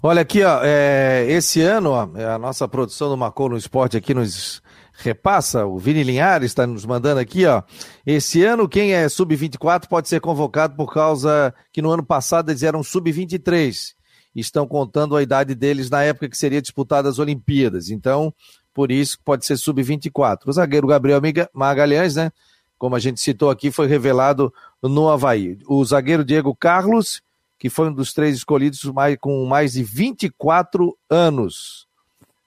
[0.03, 3.97] Olha aqui, ó, é, esse ano ó, é a nossa produção do Macon no Esporte
[3.97, 4.61] aqui nos
[4.95, 7.63] repassa, o Vini Linhares está nos mandando aqui, ó.
[8.05, 12.63] Esse ano, quem é sub-24 pode ser convocado por causa que no ano passado eles
[12.63, 13.95] eram sub-23.
[14.35, 17.91] Estão contando a idade deles na época que seria disputada as Olimpíadas.
[17.91, 18.33] Então,
[18.73, 20.41] por isso pode ser sub-24.
[20.47, 21.21] O zagueiro Gabriel
[21.53, 22.31] Magalhães, né?
[22.79, 25.59] Como a gente citou aqui, foi revelado no Havaí.
[25.69, 27.23] O zagueiro Diego Carlos,
[27.59, 31.87] que foi um dos três escolhidos mais, com mais de 24 anos.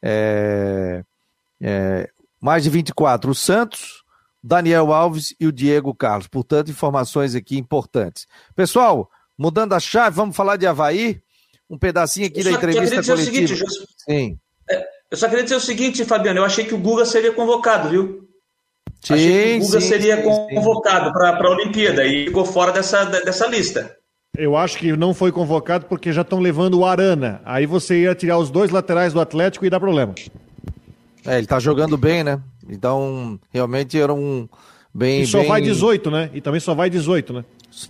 [0.01, 1.03] É,
[1.61, 2.09] é,
[2.41, 4.03] mais de 24, o Santos,
[4.43, 6.27] Daniel Alves e o Diego Carlos.
[6.27, 8.27] Portanto, informações aqui importantes.
[8.55, 11.21] Pessoal, mudando a chave, vamos falar de Havaí.
[11.69, 13.17] Um pedacinho aqui da entrevista coletiva.
[13.17, 13.63] Seguinte,
[13.97, 14.39] Sim.
[15.11, 18.27] Eu só queria dizer o seguinte, Fabiano, eu achei que o Guga seria convocado, viu?
[19.01, 22.71] Sim, achei que o Guga sim, seria sim, convocado para a Olimpíada e ficou fora
[22.71, 23.95] dessa, dessa lista.
[24.37, 27.41] Eu acho que não foi convocado porque já estão levando o Arana.
[27.45, 30.13] Aí você ia tirar os dois laterais do Atlético e dar problema.
[31.25, 32.41] É, ele tá jogando bem, né?
[32.69, 34.47] Então, realmente era um
[34.93, 35.21] bem.
[35.21, 35.47] E só bem...
[35.47, 36.29] vai 18, né?
[36.33, 37.45] E também só vai 18, né?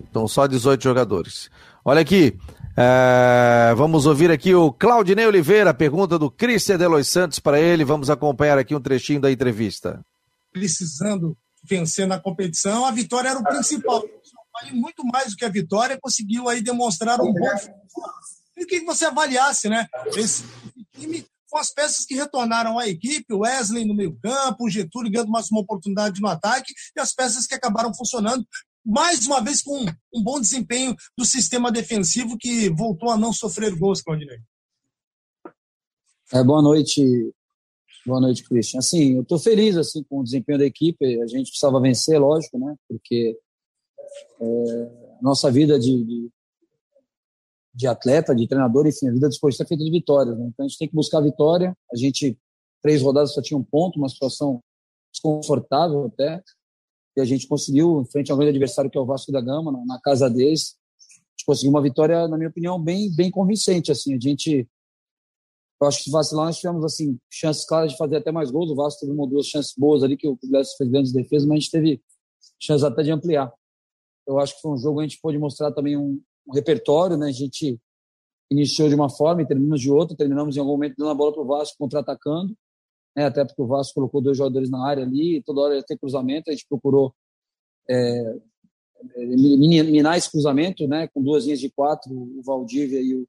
[0.09, 1.49] Então, só 18 jogadores.
[1.83, 2.37] Olha aqui.
[2.77, 3.73] É...
[3.75, 7.83] Vamos ouvir aqui o Claudinei Oliveira, pergunta do Cristian Delois Santos para ele.
[7.83, 10.01] Vamos acompanhar aqui um trechinho da entrevista.
[10.51, 14.03] Precisando vencer na competição, a vitória era o principal.
[14.71, 17.49] Muito mais do que a vitória, conseguiu aí demonstrar um bom.
[18.57, 19.85] E que você avaliasse, né?
[20.15, 20.45] Esse
[20.97, 25.31] time com as peças que retornaram à equipe, o Wesley no meio-campo, o Getúlio ganhando
[25.31, 28.45] mais uma oportunidade no ataque e as peças que acabaram funcionando,
[28.85, 33.75] mais uma vez com um bom desempenho do sistema defensivo que voltou a não sofrer
[33.75, 34.37] gols, Claudinei.
[36.33, 37.01] É, boa noite,
[38.05, 38.79] boa noite, Christian.
[38.79, 41.21] Assim, eu estou feliz assim com o desempenho da equipe.
[41.21, 42.75] A gente precisava vencer, lógico, né?
[42.87, 43.37] Porque
[44.39, 46.29] é, nossa vida de, de,
[47.73, 50.37] de atleta, de treinador, enfim, a vida desportista é feita de vitórias.
[50.37, 50.45] Né?
[50.47, 51.75] Então a gente tem que buscar a vitória.
[51.91, 52.37] A gente,
[52.81, 54.61] três rodadas só tinha um ponto, uma situação
[55.11, 56.43] desconfortável até.
[57.15, 59.71] E a gente conseguiu, em frente ao grande adversário que é o Vasco da Gama,
[59.85, 63.91] na, casa deles, a gente conseguiu uma vitória, na minha opinião, bem, bem convincente.
[63.91, 64.67] Assim, a gente,
[65.81, 68.69] eu acho que se vacilar, nós tivemos assim, chances claras de fazer até mais gols.
[68.69, 71.47] O Vasco teve uma ou duas chances boas ali, que o Glécio fez grandes defesas,
[71.47, 72.01] mas a gente teve
[72.59, 73.53] chances até de ampliar.
[74.27, 77.15] Eu acho que foi um jogo que a gente pôde mostrar também um, um repertório,
[77.15, 77.27] né?
[77.27, 77.79] A gente
[78.51, 80.17] iniciou de uma forma e terminamos de outra.
[80.17, 82.55] Terminamos em algum momento dando a bola para o Vasco contra-atacando,
[83.15, 83.25] né?
[83.25, 86.49] até porque o Vasco colocou dois jogadores na área ali, toda hora ia ter cruzamento.
[86.49, 87.13] A gente procurou
[87.89, 88.35] é,
[89.17, 91.07] minar esse cruzamento, né?
[91.07, 93.27] com duas linhas de quatro, o Valdívia e o,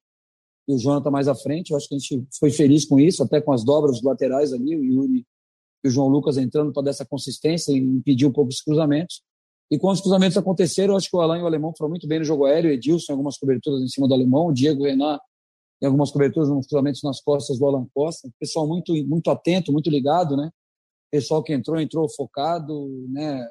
[0.67, 1.71] e o Jonathan mais à frente.
[1.71, 4.75] Eu acho que a gente foi feliz com isso, até com as dobras laterais ali,
[4.75, 5.25] o Yuri
[5.83, 9.21] e o João Lucas entrando para dar essa consistência e impedir um pouco os cruzamentos.
[9.69, 12.07] E quando os cruzamentos aconteceram, eu acho que o Alain e o Alemão foram muito
[12.07, 15.19] bem no jogo aéreo, Edilson algumas coberturas em cima do Alemão, o Diego Renan
[15.81, 18.29] em algumas coberturas, cruzamentos nas costas do Alan Costa.
[18.39, 20.51] Pessoal muito, muito atento, muito ligado, né?
[21.11, 23.47] Pessoal que entrou, entrou focado, né?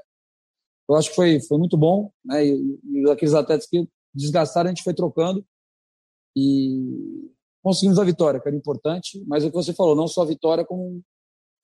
[0.89, 2.45] Eu acho que foi, foi muito bom, né?
[2.45, 5.45] E, e aqueles atletas que desgastaram, a gente foi trocando
[6.37, 7.31] e
[7.63, 9.25] conseguimos a vitória, que era importante.
[9.27, 11.03] Mas é o que você falou, não só a vitória, como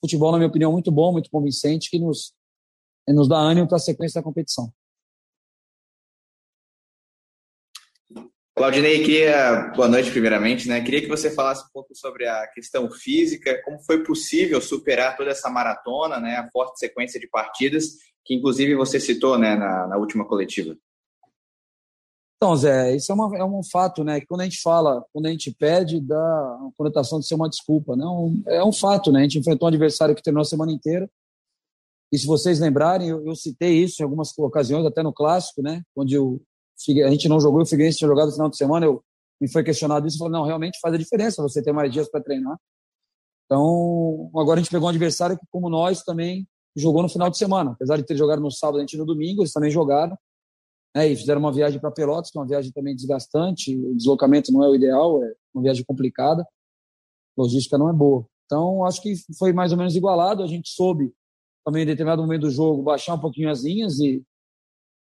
[0.01, 2.33] futebol, na minha opinião, muito bom, muito convincente, que nos
[3.09, 4.72] nos dá ânimo para a sequência da competição.
[8.54, 10.82] Claudinei, queria, boa noite primeiramente, né?
[10.82, 15.30] Queria que você falasse um pouco sobre a questão física, como foi possível superar toda
[15.30, 16.36] essa maratona, né?
[16.36, 20.76] A forte sequência de partidas, que inclusive você citou, né, na, na última coletiva.
[22.36, 24.20] Então, Zé, isso é, uma, é um fato, né?
[24.20, 27.48] Que quando a gente fala, quando a gente pede, dá a conotação de ser uma
[27.48, 28.04] desculpa, né?
[28.48, 29.20] é um fato, né?
[29.20, 31.08] A gente enfrentou um adversário que terminou a semana inteira,
[32.12, 35.82] e se vocês lembrarem, eu, eu, citei isso em algumas ocasiões, até no clássico, né?
[35.96, 36.42] Onde eu,
[37.04, 39.02] a gente não jogou, o Figueirense tinha jogado no final de semana, eu
[39.40, 42.22] me foi questionado isso, falei, não, realmente faz a diferença você ter mais dias para
[42.22, 42.56] treinar.
[43.44, 47.37] Então, agora a gente pegou um adversário que, como nós, também jogou no final de
[47.37, 47.72] semana.
[47.72, 50.16] Apesar de ter jogado no sábado, a gente no domingo, eles também jogaram.
[50.94, 53.76] Né, e fizeram uma viagem para Pelotas, que é uma viagem também desgastante.
[53.76, 56.46] O deslocamento não é o ideal, é uma viagem complicada.
[57.37, 58.26] Logística não é boa.
[58.46, 60.42] Então, acho que foi mais ou menos igualado.
[60.42, 61.12] A gente soube
[61.64, 64.22] também em determinado momento do jogo, baixar um pouquinho as linhas e,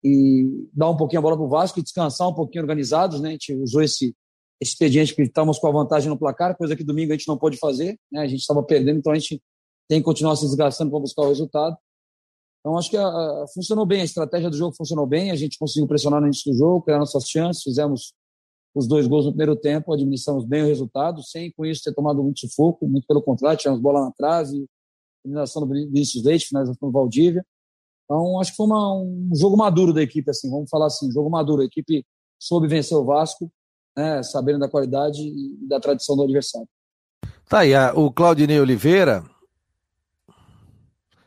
[0.03, 3.21] e dar um pouquinho a bola para o Vasco e descansar um pouquinho organizados.
[3.21, 3.31] Né?
[3.31, 4.15] A gente usou esse,
[4.61, 7.57] expediente que estávamos com a vantagem no placar, coisa que domingo a gente não pôde
[7.57, 7.99] fazer.
[8.13, 8.21] Né?
[8.21, 9.43] A gente estava perdendo, então a gente
[9.89, 11.77] tem que continuar se desgastando para buscar o resultado.
[12.61, 15.59] Então, acho que a, a, funcionou bem, a estratégia do jogo funcionou bem, a gente
[15.59, 18.13] conseguiu pressionar no início do jogo, criar nossas chances, fizemos
[18.75, 22.23] os dois gols no primeiro tempo, administramos bem o resultado, sem com isso ter tomado
[22.23, 24.67] muito sufoco, muito pelo contrário, tivemos bola na trave,
[25.23, 27.45] finalização do Vinícius Leite, finalização do Valdívia.
[28.11, 31.31] Então, acho que foi uma, um jogo maduro da equipe, assim, vamos falar assim, jogo
[31.31, 31.63] maduro.
[31.63, 32.05] A equipe
[32.41, 33.49] soube vencer o Vasco,
[33.97, 36.67] né, sabendo da qualidade e da tradição do adversário.
[37.49, 39.23] Tá aí, o Claudinei Oliveira.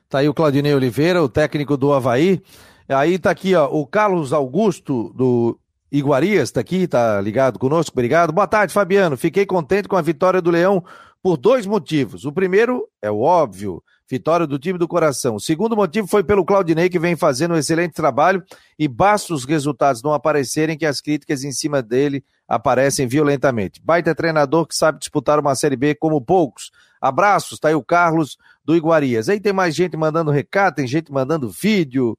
[0.09, 2.41] Tá aí o Claudinei Oliveira, o técnico do Havaí.
[2.89, 5.57] Aí tá aqui, ó, o Carlos Augusto, do
[5.89, 8.33] Iguarias, tá aqui, tá ligado conosco, obrigado.
[8.33, 9.15] Boa tarde, Fabiano.
[9.15, 10.83] Fiquei contente com a vitória do Leão
[11.21, 12.25] por dois motivos.
[12.25, 13.81] O primeiro é o óbvio,
[14.13, 15.35] vitória do time do coração.
[15.35, 18.43] O segundo motivo foi pelo Claudinei, que vem fazendo um excelente trabalho
[18.77, 23.81] e basta os resultados não aparecerem que as críticas em cima dele aparecem violentamente.
[23.83, 26.69] Baita treinador que sabe disputar uma Série B como poucos.
[27.01, 29.29] Abraços, tá aí o Carlos do Iguarias.
[29.29, 32.15] Aí tem mais gente mandando recado, tem gente mandando vídeo.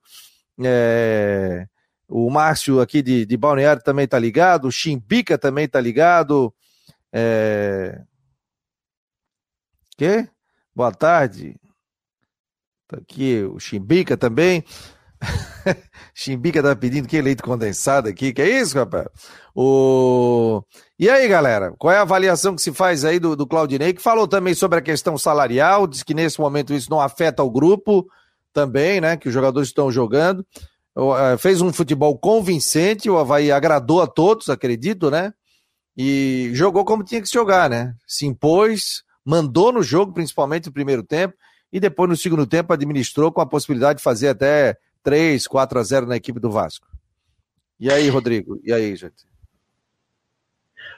[0.64, 1.68] É...
[2.08, 6.52] O Márcio aqui de, de Balneário também tá ligado, o Chimbica também tá ligado.
[7.12, 8.02] É...
[9.96, 10.28] Quê?
[10.74, 11.54] Boa tarde.
[12.88, 14.64] Tá aqui o Chimbica também.
[16.14, 18.32] Chimbica tá pedindo que leite condensado aqui.
[18.32, 19.06] Que é isso, rapaz?
[19.54, 20.62] O...
[20.98, 21.72] E aí, galera?
[21.78, 24.78] Qual é a avaliação que se faz aí do, do Claudinei, que falou também sobre
[24.78, 28.06] a questão salarial, diz que nesse momento isso não afeta o grupo
[28.52, 29.16] também, né?
[29.16, 30.46] Que os jogadores estão jogando.
[30.96, 35.32] Eh, fez um futebol convincente, o Havaí agradou a todos, acredito, né?
[35.96, 37.94] E jogou como tinha que se jogar, né?
[38.06, 41.34] Se impôs, mandou no jogo, principalmente no primeiro tempo,
[41.74, 45.82] e depois no segundo tempo administrou com a possibilidade de fazer até 3, 4 a
[45.82, 46.86] 0 na equipe do Vasco.
[47.80, 48.60] E aí, Rodrigo?
[48.62, 49.26] E aí, gente?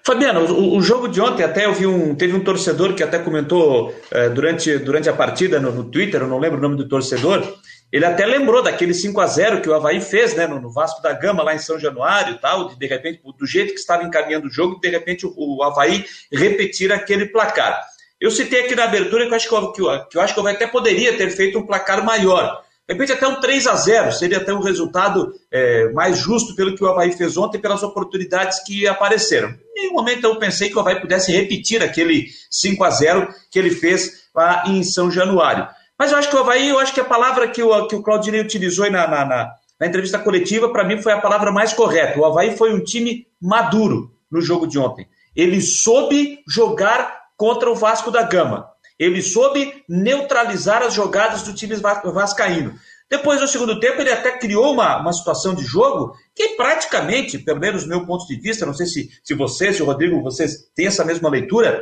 [0.04, 2.14] Fabiano, o, o, jogo de ontem, até eu vi um.
[2.14, 6.28] Teve um torcedor que até comentou eh, durante, durante a partida no, no, Twitter, eu
[6.28, 7.42] não lembro o nome do torcedor.
[7.90, 11.00] Ele até lembrou daquele 5 a 0 que o Havaí fez né, no, no Vasco
[11.00, 14.04] da Gama, lá em São Januário e tal, de, de repente, do jeito que estava
[14.04, 17.95] encaminhando o jogo, de repente o, o Havaí repetir aquele placar.
[18.20, 20.34] Eu citei aqui na abertura que eu acho que, eu, que eu, que eu acho
[20.34, 22.62] que eu até poderia ter feito um placar maior.
[22.88, 26.74] De repente, até um 3 a 0 seria até um resultado é, mais justo pelo
[26.74, 29.48] que o Havaí fez ontem, pelas oportunidades que apareceram.
[29.48, 33.58] Em nenhum momento eu pensei que o Havaí pudesse repetir aquele 5 a 0 que
[33.58, 35.66] ele fez lá em São Januário.
[35.98, 38.02] Mas eu acho que o Havaí, eu acho que a palavra que o, que o
[38.02, 42.18] Claudinei utilizou na, na, na, na entrevista coletiva, para mim, foi a palavra mais correta.
[42.18, 45.08] O Havaí foi um time maduro no jogo de ontem.
[45.34, 48.68] Ele soube jogar contra o Vasco da Gama.
[48.98, 52.74] Ele soube neutralizar as jogadas do time vascaíno.
[53.08, 57.60] Depois, no segundo tempo, ele até criou uma, uma situação de jogo que praticamente, pelo
[57.60, 60.70] menos do meu ponto de vista, não sei se, se você, se o Rodrigo, vocês
[60.74, 61.80] têm essa mesma leitura,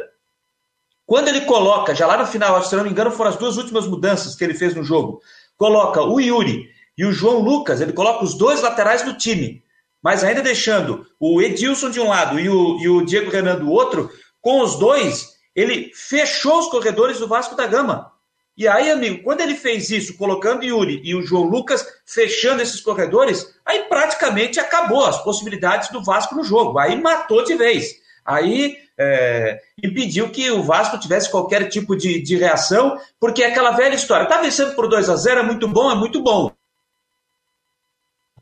[1.07, 3.87] quando ele coloca, já lá no final, se não me engano, foram as duas últimas
[3.87, 5.21] mudanças que ele fez no jogo,
[5.57, 9.63] coloca o Yuri e o João Lucas, ele coloca os dois laterais do time,
[10.03, 13.71] mas ainda deixando o Edilson de um lado e o, e o Diego Renan do
[13.71, 18.13] outro, com os dois, ele fechou os corredores do Vasco da Gama.
[18.57, 22.81] E aí, amigo, quando ele fez isso, colocando Yuri e o João Lucas fechando esses
[22.81, 26.79] corredores, aí praticamente acabou as possibilidades do Vasco no jogo.
[26.79, 27.97] Aí matou de vez.
[28.25, 33.73] Aí é, impediu que o Vasco tivesse qualquer tipo de, de reação, porque é aquela
[33.73, 34.27] velha história.
[34.27, 36.53] Tá vencendo por 2 a 0 é muito bom, é muito bom.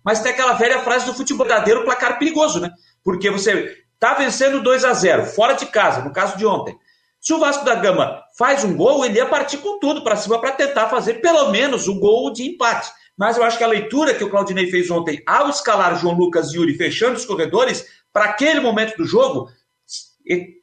[0.05, 2.70] Mas tem aquela velha frase do futebol verdadeiro, placar perigoso, né?
[3.03, 6.77] Porque você tá vencendo 2 a 0 fora de casa, no caso de ontem.
[7.23, 10.41] Se o Vasco da Gama faz um gol, ele ia partir com tudo para cima
[10.41, 12.91] para tentar fazer pelo menos um gol de empate.
[13.17, 16.53] Mas eu acho que a leitura que o Claudinei fez ontem, ao escalar João Lucas
[16.53, 19.49] e Yuri fechando os corredores, para aquele momento do jogo,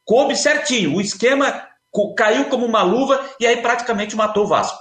[0.04, 0.96] coube certinho.
[0.96, 1.66] O esquema
[2.18, 4.78] caiu como uma luva e aí praticamente matou o Vasco.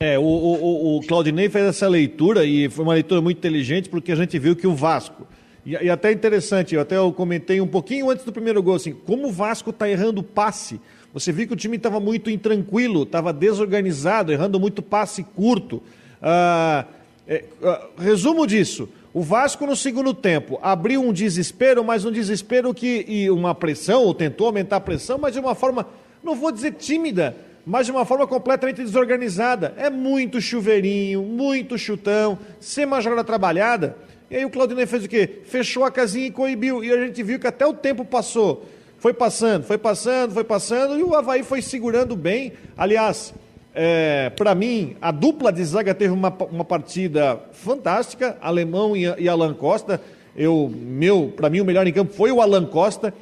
[0.00, 4.12] É, o, o, o Claudinei fez essa leitura e foi uma leitura muito inteligente porque
[4.12, 5.28] a gente viu que o Vasco
[5.64, 8.92] e, e até interessante, eu até eu comentei um pouquinho antes do primeiro gol, assim,
[8.92, 10.80] como o Vasco está errando passe.
[11.12, 15.82] Você viu que o time estava muito intranquilo, estava desorganizado, errando muito passe curto.
[16.20, 16.86] Ah,
[17.28, 18.88] é, ah, resumo disso.
[19.14, 24.02] O Vasco no segundo tempo abriu um desespero, mas um desespero que e uma pressão,
[24.04, 25.86] ou tentou aumentar a pressão, mas de uma forma,
[26.24, 29.74] não vou dizer tímida, mas de uma forma completamente desorganizada.
[29.76, 33.96] É muito chuveirinho, muito chutão, sem uma jogada trabalhada.
[34.32, 35.28] E aí o Claudinei fez o quê?
[35.44, 36.82] Fechou a casinha e coibiu.
[36.82, 38.64] E a gente viu que até o tempo passou.
[38.98, 42.54] Foi passando, foi passando, foi passando, e o Havaí foi segurando bem.
[42.74, 43.34] Aliás,
[43.74, 49.28] é, para mim, a dupla de zaga teve uma, uma partida fantástica, Alemão e, e
[49.28, 50.00] Alan Costa.
[50.34, 53.12] Eu, meu, para mim, o melhor em campo foi o Alan Costa,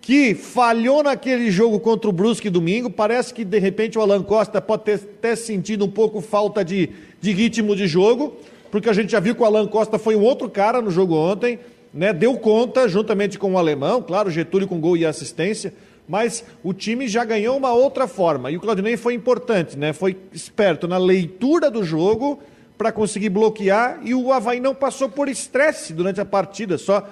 [0.00, 2.88] que falhou naquele jogo contra o Brusque domingo.
[2.88, 6.88] Parece que, de repente, o Alan Costa pode ter, ter sentido um pouco falta de,
[7.20, 8.34] de ritmo de jogo
[8.70, 11.14] porque a gente já viu que o Alan Costa foi um outro cara no jogo
[11.14, 11.58] ontem,
[11.92, 12.12] né?
[12.12, 15.72] Deu conta juntamente com o alemão, claro, Getúlio com gol e assistência,
[16.08, 18.50] mas o time já ganhou uma outra forma.
[18.50, 19.92] E o Claudinei foi importante, né?
[19.92, 22.40] Foi esperto na leitura do jogo
[22.76, 27.06] para conseguir bloquear e o Havaí não passou por estresse durante a partida, só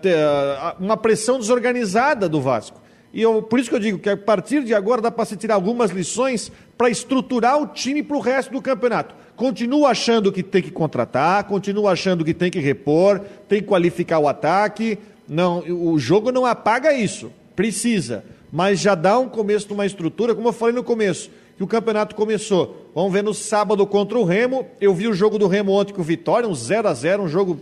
[0.00, 2.80] ter, uh, uma pressão desorganizada do Vasco.
[3.12, 5.36] E eu, por isso que eu digo que a partir de agora dá para se
[5.36, 9.14] tirar algumas lições para estruturar o time para o resto do campeonato.
[9.36, 14.18] Continua achando que tem que contratar, continua achando que tem que repor, tem que qualificar
[14.18, 14.98] o ataque.
[15.28, 17.30] Não, o jogo não apaga isso.
[17.54, 21.62] Precisa, mas já dá um começo de uma estrutura, como eu falei no começo, que
[21.62, 22.90] o campeonato começou.
[22.94, 24.66] Vamos ver no sábado contra o Remo.
[24.80, 27.28] Eu vi o jogo do Remo ontem com o Vitória, um 0 a 0 um
[27.28, 27.60] jogo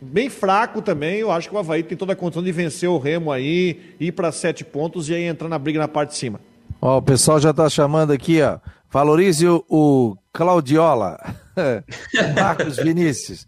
[0.00, 1.20] bem fraco também.
[1.20, 4.12] Eu acho que o Havaí tem toda a condição de vencer o Remo aí, ir
[4.12, 6.40] para sete pontos e aí entrar na briga na parte de cima.
[6.80, 8.58] Ó, o pessoal já está chamando aqui, ó.
[8.90, 11.18] Valorize o, Claudiola,
[12.34, 13.46] Marcos Vinícius.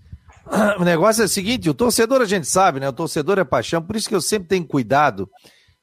[0.79, 2.89] O negócio é o seguinte: o torcedor a gente sabe, né?
[2.89, 5.29] O torcedor é paixão, por isso que eu sempre tenho cuidado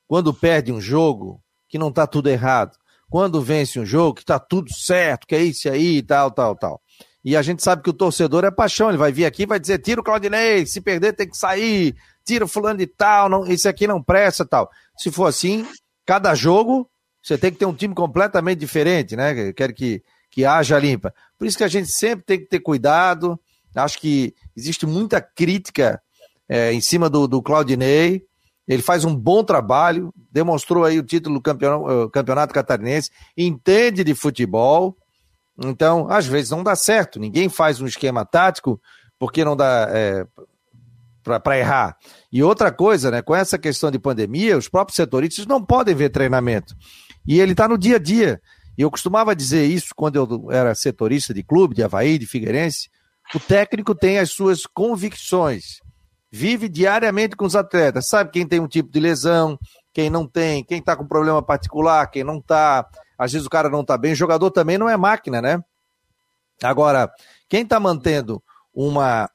[0.08, 2.78] quando perde um jogo, que não tá tudo errado.
[3.10, 6.82] Quando vence um jogo, que tá tudo certo, que é isso aí, tal, tal, tal.
[7.24, 9.60] E a gente sabe que o torcedor é paixão, ele vai vir aqui e vai
[9.60, 13.48] dizer: tira o Claudinei, se perder tem que sair, tira o fulano de tal, não,
[13.48, 14.70] esse aqui não presta tal.
[14.98, 15.65] Se for assim,
[16.06, 16.89] cada jogo
[17.27, 19.51] você tem que ter um time completamente diferente, né?
[19.51, 21.13] Quero que, que haja limpa.
[21.37, 23.37] Por isso que a gente sempre tem que ter cuidado.
[23.75, 26.01] Acho que existe muita crítica
[26.47, 28.23] é, em cima do, do Claudinei.
[28.65, 34.15] Ele faz um bom trabalho, demonstrou aí o título do campeonato, campeonato catarinense, entende de
[34.15, 34.95] futebol.
[35.65, 37.19] Então, às vezes não dá certo.
[37.19, 38.81] Ninguém faz um esquema tático
[39.19, 40.25] porque não dá é,
[41.23, 41.97] para errar.
[42.31, 43.21] E outra coisa, né?
[43.21, 46.73] Com essa questão de pandemia, os próprios setoristas não podem ver treinamento.
[47.27, 48.41] E ele está no dia a dia.
[48.77, 52.89] E eu costumava dizer isso quando eu era setorista de clube, de Havaí, de Figueirense.
[53.33, 55.81] O técnico tem as suas convicções.
[56.31, 58.07] Vive diariamente com os atletas.
[58.07, 59.57] Sabe quem tem um tipo de lesão,
[59.93, 62.88] quem não tem, quem está com problema particular, quem não está.
[63.17, 64.13] Às vezes o cara não está bem.
[64.13, 65.59] O jogador também não é máquina, né?
[66.63, 67.11] Agora,
[67.49, 68.41] quem está mantendo
[68.73, 69.30] uma,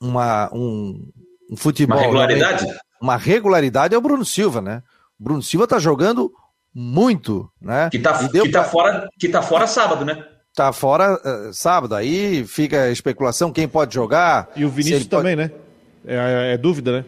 [0.00, 1.10] uma, um,
[1.50, 1.96] um futebol.
[1.96, 2.66] Uma regularidade?
[3.00, 4.82] Uma regularidade é o Bruno Silva, né?
[5.18, 6.32] O Bruno Silva está jogando
[6.74, 7.88] muito, né?
[7.90, 10.24] Que tá, que tá, fora, que tá fora sábado, né?
[10.54, 14.50] Tá fora uh, sábado, aí fica a especulação quem pode jogar.
[14.56, 15.48] E o Vinícius também, pode...
[15.48, 15.58] né?
[16.06, 17.04] É, é, é, dúvida, né?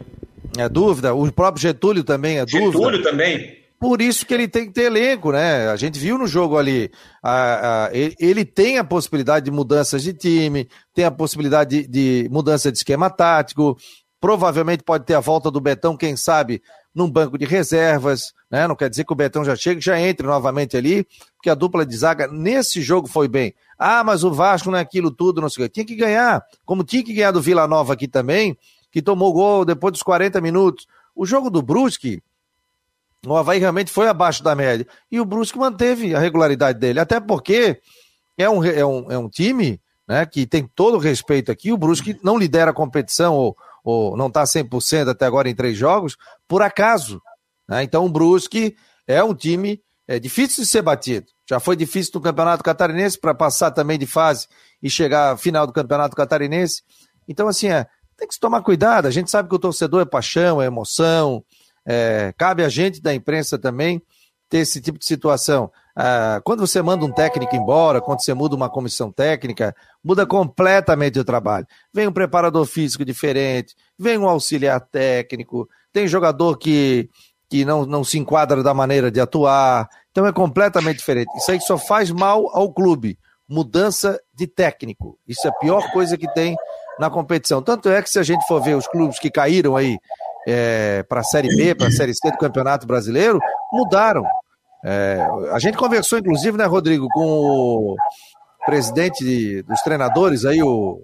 [0.57, 1.13] É dúvida.
[1.13, 2.97] O próprio Getúlio também é Getúlio dúvida.
[2.97, 3.63] Getúlio também.
[3.79, 5.67] Por isso que ele tem que ter elenco, né?
[5.67, 6.89] A gente viu no jogo ali,
[7.21, 12.29] a, a, ele tem a possibilidade de mudanças de time, tem a possibilidade de, de
[12.31, 13.77] mudança de esquema tático,
[14.21, 16.61] provavelmente pode ter a volta do Betão, quem sabe,
[16.93, 18.67] num banco de reservas, né?
[18.67, 21.85] Não quer dizer que o Betão já chegue, já entre novamente ali, porque a dupla
[21.85, 23.53] de zaga nesse jogo foi bem.
[23.77, 25.73] Ah, mas o Vasco não é aquilo tudo, não sei o que.
[25.73, 28.57] Tinha que ganhar, como tinha que ganhar do Vila Nova aqui também,
[28.91, 30.85] que tomou gol depois dos 40 minutos.
[31.15, 32.21] O jogo do Brusque,
[33.25, 34.85] o Havaí realmente foi abaixo da média.
[35.11, 36.99] E o Brusque manteve a regularidade dele.
[36.99, 37.79] Até porque
[38.37, 41.71] é um, é um, é um time né, que tem todo o respeito aqui.
[41.71, 45.77] O Brusque não lidera a competição ou, ou não está 100% até agora em três
[45.77, 46.15] jogos,
[46.47, 47.21] por acaso.
[47.67, 47.83] Né?
[47.83, 48.75] Então o Brusque
[49.05, 51.27] é um time é, difícil de ser batido.
[51.49, 54.47] Já foi difícil no Campeonato Catarinense para passar também de fase
[54.81, 56.81] e chegar à final do Campeonato Catarinense.
[57.27, 57.85] Então, assim, é,
[58.17, 59.07] tem que se tomar cuidado.
[59.07, 61.43] A gente sabe que o torcedor é paixão, é emoção,
[61.85, 64.01] é, cabe a gente da imprensa também
[64.53, 65.71] ter esse tipo de situação.
[65.95, 71.19] Ah, quando você manda um técnico embora, quando você muda uma comissão técnica, muda completamente
[71.19, 71.65] o trabalho.
[71.91, 77.09] Vem um preparador físico diferente, vem um auxiliar técnico, tem jogador que,
[77.49, 79.89] que não, não se enquadra da maneira de atuar.
[80.11, 81.35] Então é completamente diferente.
[81.35, 83.17] Isso aí só faz mal ao clube.
[83.49, 85.17] Mudança de técnico.
[85.27, 86.55] Isso é a pior coisa que tem
[86.99, 87.59] na competição.
[87.59, 89.97] Tanto é que se a gente for ver os clubes que caíram aí
[90.47, 93.39] é, para a Série B, para a Série C do Campeonato Brasileiro,
[93.71, 94.23] mudaram.
[94.83, 97.95] É, a gente conversou, inclusive, né, Rodrigo, com o
[98.65, 101.01] presidente de, dos treinadores aí, o.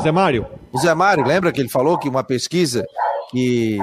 [0.00, 0.46] Zé Mário.
[0.72, 2.84] O Zé Mário, lembra que ele falou que uma pesquisa
[3.30, 3.78] que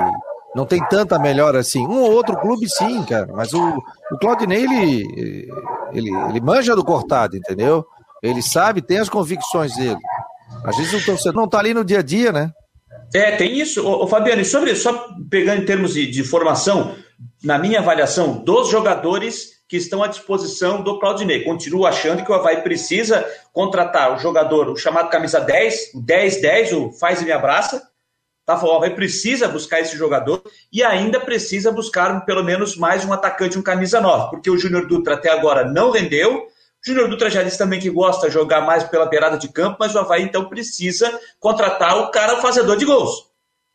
[0.55, 1.85] não tem tanta melhora assim.
[1.85, 3.27] Um ou outro clube, sim, cara.
[3.33, 3.77] Mas o,
[4.11, 5.49] o Claudinei, ele,
[5.93, 7.85] ele, ele manja do cortado, entendeu?
[8.21, 9.99] Ele sabe, tem as convicções dele.
[10.63, 12.51] Às vezes o torcedor não tá ali no dia a dia, né?
[13.13, 13.85] É, tem isso.
[13.85, 16.95] Ô, ô Fabiano, e sobre, só pegando em termos de, de formação,
[17.43, 21.43] na minha avaliação, dos jogadores que estão à disposição do Claudinei.
[21.43, 26.77] Continuo achando que o Havaí precisa contratar o jogador, o chamado camisa 10, o 10-10,
[26.77, 27.81] o faz e me abraça.
[28.45, 33.13] Tá, o Havaí precisa buscar esse jogador e ainda precisa buscar pelo menos mais um
[33.13, 36.45] atacante, um camisa 9, porque o Júnior Dutra até agora não rendeu,
[36.85, 39.95] Júnior Dutra já disse também que gosta de jogar mais pela beirada de campo, mas
[39.95, 43.32] o Havaí então precisa contratar o cara fazedor de gols.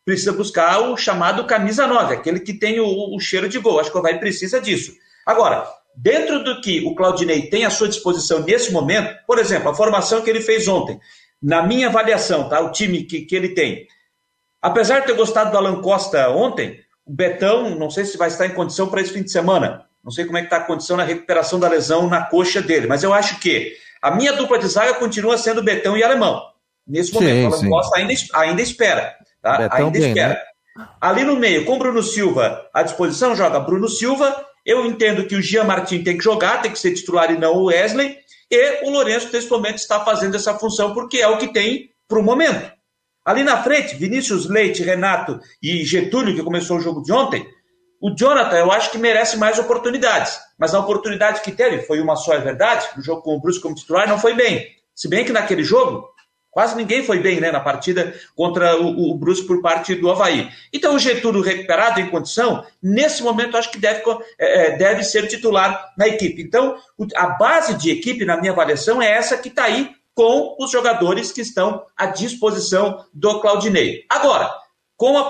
[0.09, 3.79] Precisa buscar o chamado camisa 9, aquele que tem o, o cheiro de gol.
[3.79, 4.95] Acho que o Havaí precisa disso.
[5.27, 9.75] Agora, dentro do que o Claudinei tem à sua disposição nesse momento, por exemplo, a
[9.75, 10.99] formação que ele fez ontem,
[11.43, 12.59] na minha avaliação, tá?
[12.59, 13.87] o time que, que ele tem.
[14.63, 18.47] Apesar de ter gostado do Alan Costa ontem, o Betão, não sei se vai estar
[18.47, 19.85] em condição para esse fim de semana.
[20.03, 22.87] Não sei como é que está a condição na recuperação da lesão na coxa dele,
[22.87, 26.43] mas eu acho que a minha dupla de zaga continua sendo Betão e Alemão.
[26.87, 29.19] Nesse momento, sim, o Costa ainda, ainda espera.
[29.43, 29.59] Tá?
[29.59, 30.35] Betão ainda bem, espera.
[30.35, 30.89] Né?
[31.01, 34.47] Ali no meio, com Bruno Silva à disposição, joga Bruno Silva.
[34.65, 37.55] Eu entendo que o Jean Martin tem que jogar, tem que ser titular e não
[37.55, 38.17] o Wesley.
[38.51, 42.19] E o Lourenço, nesse momento, está fazendo essa função porque é o que tem para
[42.19, 42.73] o momento.
[43.25, 47.47] Ali na frente, Vinícius Leite, Renato e Getúlio, que começou o jogo de ontem,
[48.01, 52.15] o Jonathan, eu acho que merece mais oportunidades, mas a oportunidade que teve foi uma
[52.15, 52.87] só, é verdade.
[52.97, 54.67] No jogo com o Bruce como titular não foi bem.
[54.95, 56.09] Se bem que naquele jogo,
[56.51, 60.49] quase ninguém foi bem né, na partida contra o, o por parte do Havaí.
[60.73, 64.03] Então o Getúlio recuperado em condição, nesse momento acho que deve,
[64.39, 66.43] é, é, deve ser titular na equipe.
[66.43, 66.77] Então
[67.15, 71.31] a base de equipe, na minha avaliação, é essa que está aí com os jogadores
[71.31, 74.05] que estão à disposição do Claudinei.
[74.09, 74.53] Agora,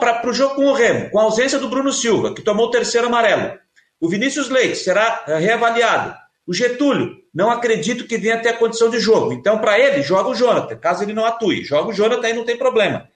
[0.00, 2.70] para o jogo com o Remo, com a ausência do Bruno Silva, que tomou o
[2.70, 3.58] terceiro amarelo.
[4.00, 6.16] O Vinícius Leite será eh, reavaliado.
[6.46, 9.32] O Getúlio, não acredito que venha ter a condição de jogo.
[9.32, 11.62] Então, para ele, joga o Jonathan, caso ele não atue.
[11.62, 13.08] Joga o Jonathan e não tem problema.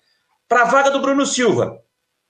[0.48, 1.80] Para a vaga do Bruno Silva,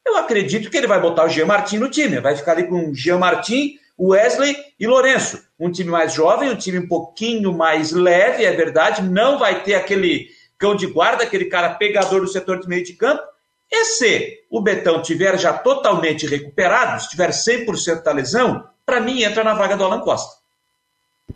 [0.07, 2.19] eu acredito que ele vai botar o Jean Martin no time.
[2.19, 5.39] Vai ficar ali com o Jean Martin, Wesley e Lourenço.
[5.61, 9.03] Um time mais jovem, um time um pouquinho mais leve, é verdade.
[9.03, 12.95] Não vai ter aquele cão de guarda, aquele cara pegador do setor de meio de
[12.95, 13.23] campo
[13.71, 19.43] e se o Betão tiver já totalmente recuperado, estiver 100% da lesão, para mim entra
[19.43, 20.42] na vaga do Alan Costa.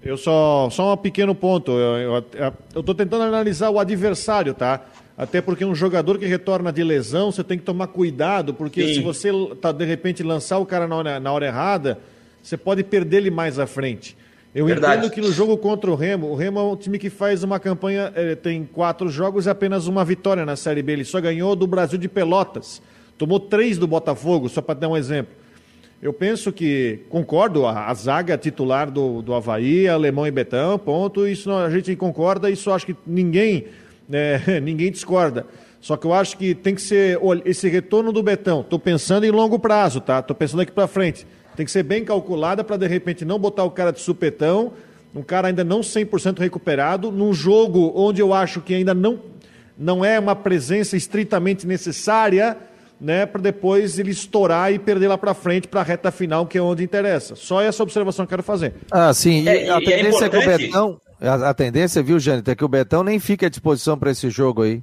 [0.07, 1.73] Eu só, só um pequeno ponto.
[1.73, 2.25] Eu
[2.81, 4.85] estou tentando analisar o adversário, tá?
[5.19, 8.95] Até porque um jogador que retorna de lesão, você tem que tomar cuidado, porque Sim.
[8.95, 9.31] se você
[9.61, 11.99] tá, de repente lançar o cara na hora, na hora errada,
[12.43, 14.17] você pode perder ele mais à frente.
[14.55, 14.99] Eu Verdade.
[14.99, 17.59] entendo que no jogo contra o Remo, o Remo é um time que faz uma
[17.59, 20.93] campanha, eh, tem quatro jogos e apenas uma vitória na Série B.
[20.93, 22.81] Ele só ganhou do Brasil de Pelotas.
[23.19, 25.35] Tomou três do Botafogo, só para dar um exemplo.
[26.03, 31.27] Eu penso que, concordo, a, a zaga titular do, do Havaí, Alemão e Betão, ponto.
[31.27, 33.67] Isso a gente concorda, isso acho que ninguém,
[34.09, 35.47] né, ninguém discorda.
[35.81, 38.61] Só que eu acho que tem que ser olha, esse retorno do Betão.
[38.61, 40.19] Estou pensando em longo prazo, tá?
[40.19, 41.27] Estou pensando aqui para frente
[41.57, 44.75] tem que ser bem calculada para de repente não botar o cara de supetão,
[45.15, 49.19] um cara ainda não 100% recuperado, num jogo onde eu acho que ainda não,
[49.77, 52.59] não é uma presença estritamente necessária,
[53.01, 56.57] né, para depois ele estourar e perder lá para frente para a reta final, que
[56.57, 57.37] é onde interessa.
[57.37, 58.75] Só essa observação que eu quero fazer.
[58.91, 59.47] Ah, sim.
[59.47, 62.65] É, a tendência é, é que o Betão, a, a tendência, viu, Jânio, é que
[62.65, 64.83] o Betão nem fica à disposição para esse jogo aí.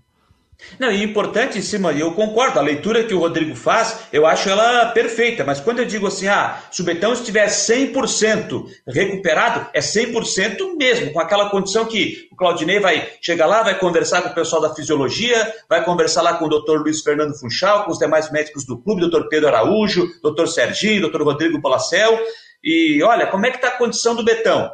[0.79, 4.49] Não, e importante em cima, eu concordo, a leitura que o Rodrigo faz, eu acho
[4.49, 9.79] ela perfeita, mas quando eu digo assim, ah, se o Betão estiver 100% recuperado, é
[9.79, 14.33] 100% mesmo, com aquela condição que o Claudinei vai chegar lá, vai conversar com o
[14.35, 18.31] pessoal da fisiologia, vai conversar lá com o doutor Luiz Fernando Funchal, com os demais
[18.31, 22.19] médicos do clube, doutor Pedro Araújo, doutor Serginho, doutor Rodrigo Polacel,
[22.63, 24.71] e olha, como é que está a condição do Betão?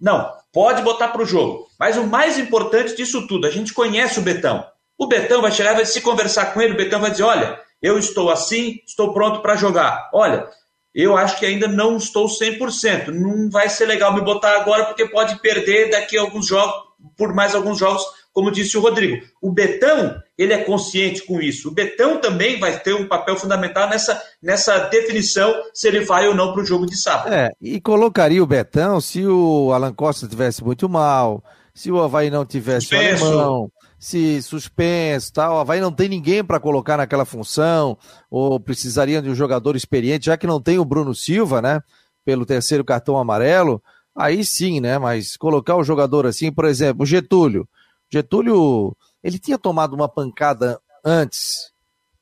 [0.00, 4.18] Não, pode botar para o jogo, mas o mais importante disso tudo, a gente conhece
[4.18, 4.64] o Betão,
[5.02, 7.98] o Betão vai chegar, vai se conversar com ele, o Betão vai dizer: olha, eu
[7.98, 10.08] estou assim, estou pronto para jogar.
[10.14, 10.46] Olha,
[10.94, 13.08] eu acho que ainda não estou 100%.
[13.08, 16.74] Não vai ser legal me botar agora, porque pode perder daqui a alguns jogos,
[17.16, 19.26] por mais alguns jogos, como disse o Rodrigo.
[19.42, 21.68] O Betão, ele é consciente com isso.
[21.68, 26.34] O Betão também vai ter um papel fundamental nessa, nessa definição se ele vai ou
[26.34, 27.34] não para o jogo de sábado.
[27.34, 31.42] É, e colocaria o Betão se o Alan Costa tivesse muito mal,
[31.74, 33.70] se o Havaí não tivesse o alemão,
[34.02, 37.96] se suspenso tal, Havaí não tem ninguém para colocar naquela função,
[38.28, 41.80] ou precisaria de um jogador experiente, já que não tem o Bruno Silva, né?
[42.24, 43.80] Pelo terceiro cartão amarelo,
[44.12, 44.98] aí sim, né?
[44.98, 47.68] Mas colocar o jogador assim, por exemplo, o Getúlio.
[48.12, 51.70] Getúlio, ele tinha tomado uma pancada antes,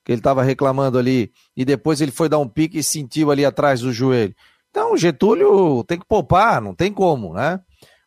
[0.05, 3.43] que ele estava reclamando ali, e depois ele foi dar um pique e sentiu ali
[3.43, 4.35] atrás do joelho.
[4.69, 7.59] Então, o Getúlio tem que poupar, não tem como, né?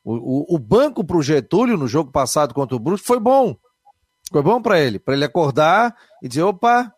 [0.04, 0.14] O,
[0.54, 3.56] o, o banco para o Getúlio no jogo passado contra o Brusque foi bom.
[4.34, 6.92] Foi bom para ele, para ele acordar e dizer: opa,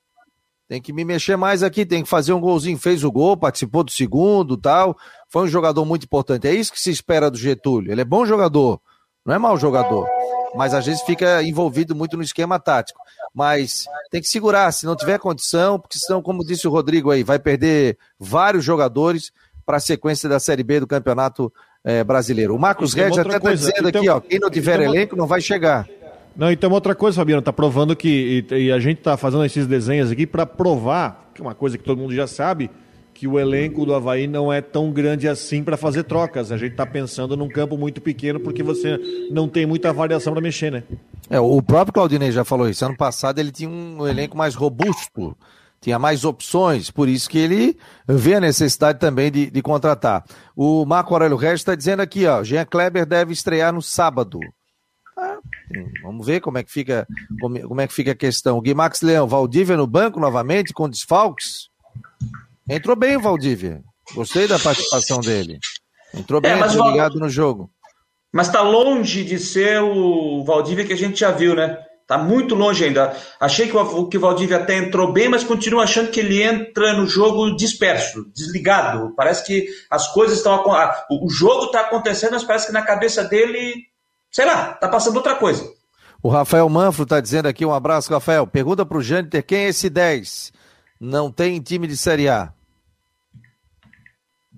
[0.69, 2.77] tem que me mexer mais aqui, tem que fazer um golzinho.
[2.77, 4.97] Fez o gol, participou do segundo tal.
[5.29, 6.47] Foi um jogador muito importante.
[6.47, 7.91] É isso que se espera do Getúlio.
[7.91, 8.79] Ele é bom jogador,
[9.25, 10.07] não é mau jogador.
[10.55, 13.01] Mas às vezes fica envolvido muito no esquema tático.
[13.33, 17.21] Mas tem que segurar, se não tiver condição, porque senão, como disse o Rodrigo aí,
[17.21, 19.33] vai perder vários jogadores
[19.65, 21.51] para a sequência da Série B do Campeonato
[21.83, 22.55] é, Brasileiro.
[22.55, 25.85] O Marcos Redes até está dizendo aqui, ó, quem não tiver elenco não vai chegar.
[26.35, 29.65] Não, então outra coisa, Fabiano, está provando que, e, e a gente está fazendo esses
[29.65, 32.69] desenhos aqui para provar, que é uma coisa que todo mundo já sabe,
[33.13, 36.51] que o elenco do Havaí não é tão grande assim para fazer trocas.
[36.51, 38.99] A gente está pensando num campo muito pequeno porque você
[39.31, 40.83] não tem muita variação para mexer, né?
[41.29, 42.83] É, o próprio Claudinei já falou isso.
[42.83, 45.35] Ano passado ele tinha um elenco mais robusto,
[45.79, 50.25] tinha mais opções, por isso que ele vê a necessidade também de, de contratar.
[50.53, 54.41] O Marco Aurélio Regis está dizendo aqui, ó, Jean Kleber deve estrear no sábado.
[56.03, 57.07] Vamos ver como é que fica,
[57.39, 58.61] como, é que fica a questão.
[58.61, 61.69] Guimax Leão, Valdívia no banco novamente com desfalques?
[62.69, 63.83] Entrou bem o Valdívia.
[64.13, 65.59] Gostei da participação dele.
[66.13, 67.69] Entrou bem, é, mas ligado no jogo.
[68.31, 71.77] Mas está longe de ser o Valdívia que a gente já viu, né?
[72.07, 73.17] Tá muito longe ainda.
[73.39, 76.93] Achei que o, que o Valdívia até entrou bem, mas continuo achando que ele entra
[76.93, 79.15] no jogo disperso, desligado.
[79.15, 80.63] Parece que as coisas estão.
[81.09, 83.73] O jogo está acontecendo, mas parece que na cabeça dele
[84.35, 85.65] Sei lá, tá passando outra coisa.
[86.21, 88.45] O Rafael Manfro tá dizendo aqui, um abraço, Rafael.
[88.45, 90.51] Pergunta pro Jâniter quem é esse 10?
[90.99, 92.51] Não tem time de Série A.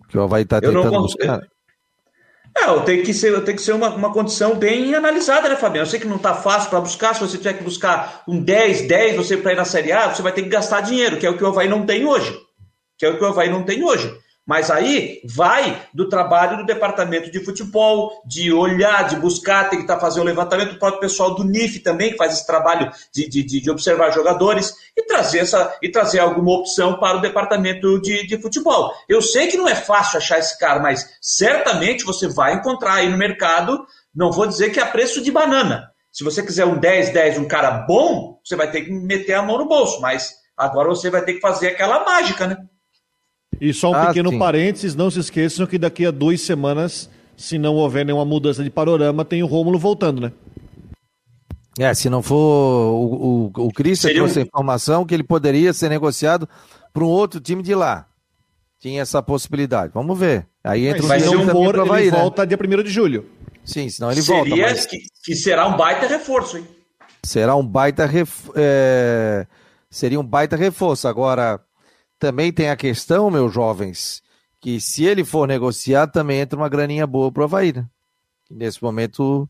[0.10, 1.04] Que o Havaí tá tentando não...
[1.04, 1.44] buscar.
[2.58, 5.56] É, eu tenho que ser, eu tenho que ser uma, uma condição bem analisada, né,
[5.56, 5.86] Fabiano?
[5.86, 7.14] Eu sei que não tá fácil para buscar.
[7.14, 10.24] Se você tiver que buscar um 10, 10, você para ir na Série A, você
[10.24, 12.36] vai ter que gastar dinheiro, que é o que o Havaí não tem hoje.
[12.98, 14.12] Que é o que o Havaí não tem hoje.
[14.48, 19.84] Mas aí vai do trabalho do departamento de futebol, de olhar, de buscar, tem que
[19.84, 22.90] estar tá fazendo o levantamento, do próprio pessoal do NIF também, que faz esse trabalho
[23.14, 28.00] de, de, de observar jogadores e trazer, essa, e trazer alguma opção para o departamento
[28.00, 28.94] de, de futebol.
[29.10, 33.10] Eu sei que não é fácil achar esse cara, mas certamente você vai encontrar aí
[33.10, 33.86] no mercado,
[34.16, 35.92] não vou dizer que é a preço de banana.
[36.10, 39.42] Se você quiser um 10, 10, um cara bom, você vai ter que meter a
[39.42, 42.58] mão no bolso, mas agora você vai ter que fazer aquela mágica, né?
[43.60, 44.40] E só um ah, pequeno sim.
[44.40, 48.70] parênteses, não se esqueçam que daqui a duas semanas, se não houver nenhuma mudança de
[48.70, 50.32] panorama, tem o Rômulo voltando, né?
[51.80, 55.90] É, se não for o, o, o Christian trouxe a informação que ele poderia ser
[55.90, 56.50] negociado
[56.92, 58.08] para um outro time de lá.
[58.80, 59.92] Tinha essa possibilidade.
[59.94, 60.48] Vamos ver.
[60.64, 62.20] Aí entra mas o Mas for, ele Havaí, né?
[62.20, 63.26] volta dia 1 de julho.
[63.64, 64.74] Sim, senão ele Seria volta.
[64.74, 64.86] Mas...
[64.86, 66.68] Que, que será um baita reforço, hein?
[67.24, 68.50] Será um baita ref...
[68.56, 69.46] é...
[69.90, 71.08] Seria um baita reforço.
[71.08, 71.60] Agora,
[72.20, 74.22] também tem a questão, meus jovens,
[74.60, 77.86] que se ele for negociar, também entra uma graninha boa pro Havaí, né?
[78.46, 79.50] Que nesse momento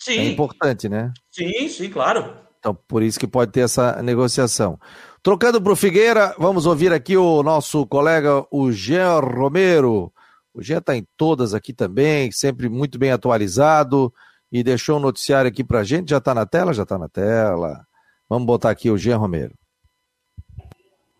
[0.00, 0.18] é sim.
[0.18, 1.12] é importante, né?
[1.30, 2.34] Sim, sim, claro.
[2.58, 4.78] Então, por isso que pode ter essa negociação.
[5.22, 10.12] Trocando para o Figueira, vamos ouvir aqui o nosso colega, o Jean Romero.
[10.52, 14.12] O Jean está em todas aqui também, sempre muito bem atualizado
[14.52, 16.10] e deixou um noticiário aqui para gente.
[16.10, 16.72] Já está na tela?
[16.72, 17.84] Já está na tela.
[18.28, 19.54] Vamos botar aqui o Jean Romero.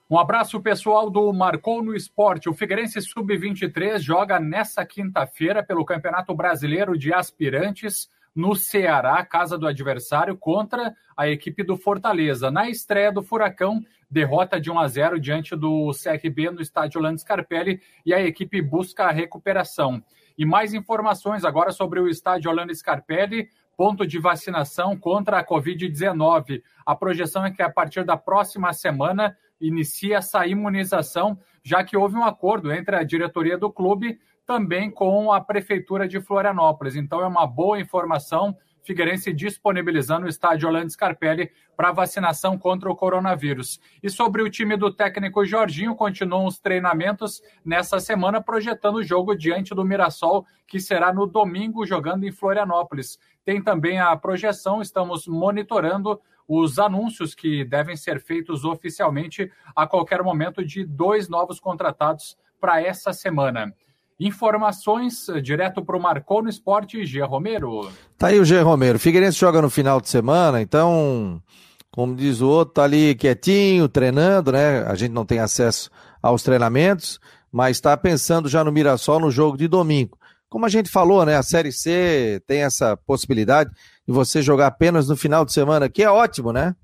[0.08, 2.46] Um abraço pessoal do Marcou no Esporte.
[2.46, 9.66] O Figueirense Sub-23 joga nessa quinta-feira pelo Campeonato Brasileiro de Aspirantes no Ceará, casa do
[9.66, 12.50] adversário, contra a equipe do Fortaleza.
[12.50, 17.20] Na estreia do Furacão, derrota de 1 a 0 diante do CRB no estádio Orlando
[17.20, 20.04] Scarpelli e a equipe busca a recuperação.
[20.36, 26.62] E mais informações agora sobre o estádio Orlando Scarpelli, ponto de vacinação contra a Covid-19.
[26.84, 29.34] A projeção é que a partir da próxima semana
[29.66, 35.32] inicia essa imunização, já que houve um acordo entre a diretoria do clube também com
[35.32, 36.96] a Prefeitura de Florianópolis.
[36.96, 38.56] Então é uma boa informação.
[38.82, 43.80] Figueirense disponibilizando o estádio Orlando Scarpelli para vacinação contra o coronavírus.
[44.02, 49.34] E sobre o time do técnico Jorginho, continuam os treinamentos nessa semana, projetando o jogo
[49.34, 53.18] diante do Mirassol, que será no domingo, jogando em Florianópolis.
[53.42, 60.22] Tem também a projeção, estamos monitorando os anúncios que devem ser feitos oficialmente a qualquer
[60.22, 63.74] momento de dois novos contratados para essa semana.
[64.18, 67.90] Informações eh, direto para o Marcou no Esporte, Gia Romero.
[68.16, 68.98] Tá aí o Gia Romero.
[68.98, 71.42] Figueirense joga no final de semana, então,
[71.90, 74.84] como diz o outro, tá ali quietinho, treinando, né?
[74.84, 75.90] A gente não tem acesso
[76.22, 77.18] aos treinamentos,
[77.50, 80.16] mas está pensando já no Mirassol no jogo de domingo.
[80.48, 81.36] Como a gente falou, né?
[81.36, 83.70] A Série C tem essa possibilidade
[84.06, 86.74] de você jogar apenas no final de semana, que é ótimo, né?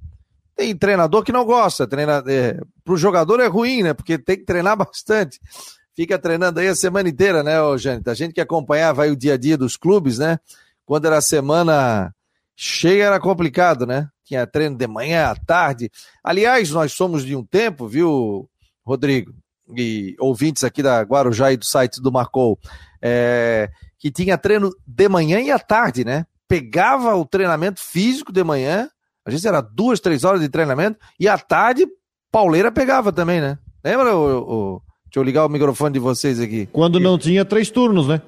[0.56, 3.94] Tem treinador que não gosta, treina, é, para o jogador é ruim, né?
[3.94, 5.40] Porque tem que treinar bastante
[6.00, 8.02] fica treinando aí a semana inteira, né, ô Jânio?
[8.06, 10.38] A gente que acompanhava aí o dia a dia dos clubes, né?
[10.86, 12.14] Quando era semana
[12.56, 14.08] cheia era complicado, né?
[14.24, 15.90] Tinha treino de manhã, à tarde.
[16.24, 18.48] Aliás, nós somos de um tempo, viu,
[18.82, 19.34] Rodrigo?
[19.76, 22.58] E ouvintes aqui da Guarujá e do site do Marcou,
[23.02, 23.68] é,
[23.98, 26.26] que tinha treino de manhã e à tarde, né?
[26.50, 28.90] Pegava o treinamento físico de manhã,
[29.24, 31.86] às vezes era duas, três horas de treinamento, e à tarde,
[32.32, 33.56] pauleira pegava também, né?
[33.84, 36.68] Lembra, o, o Deixa eu ligar o microfone de vocês aqui.
[36.72, 38.22] Quando não tinha três turnos, né?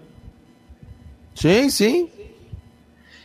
[1.33, 2.11] Sim, sim.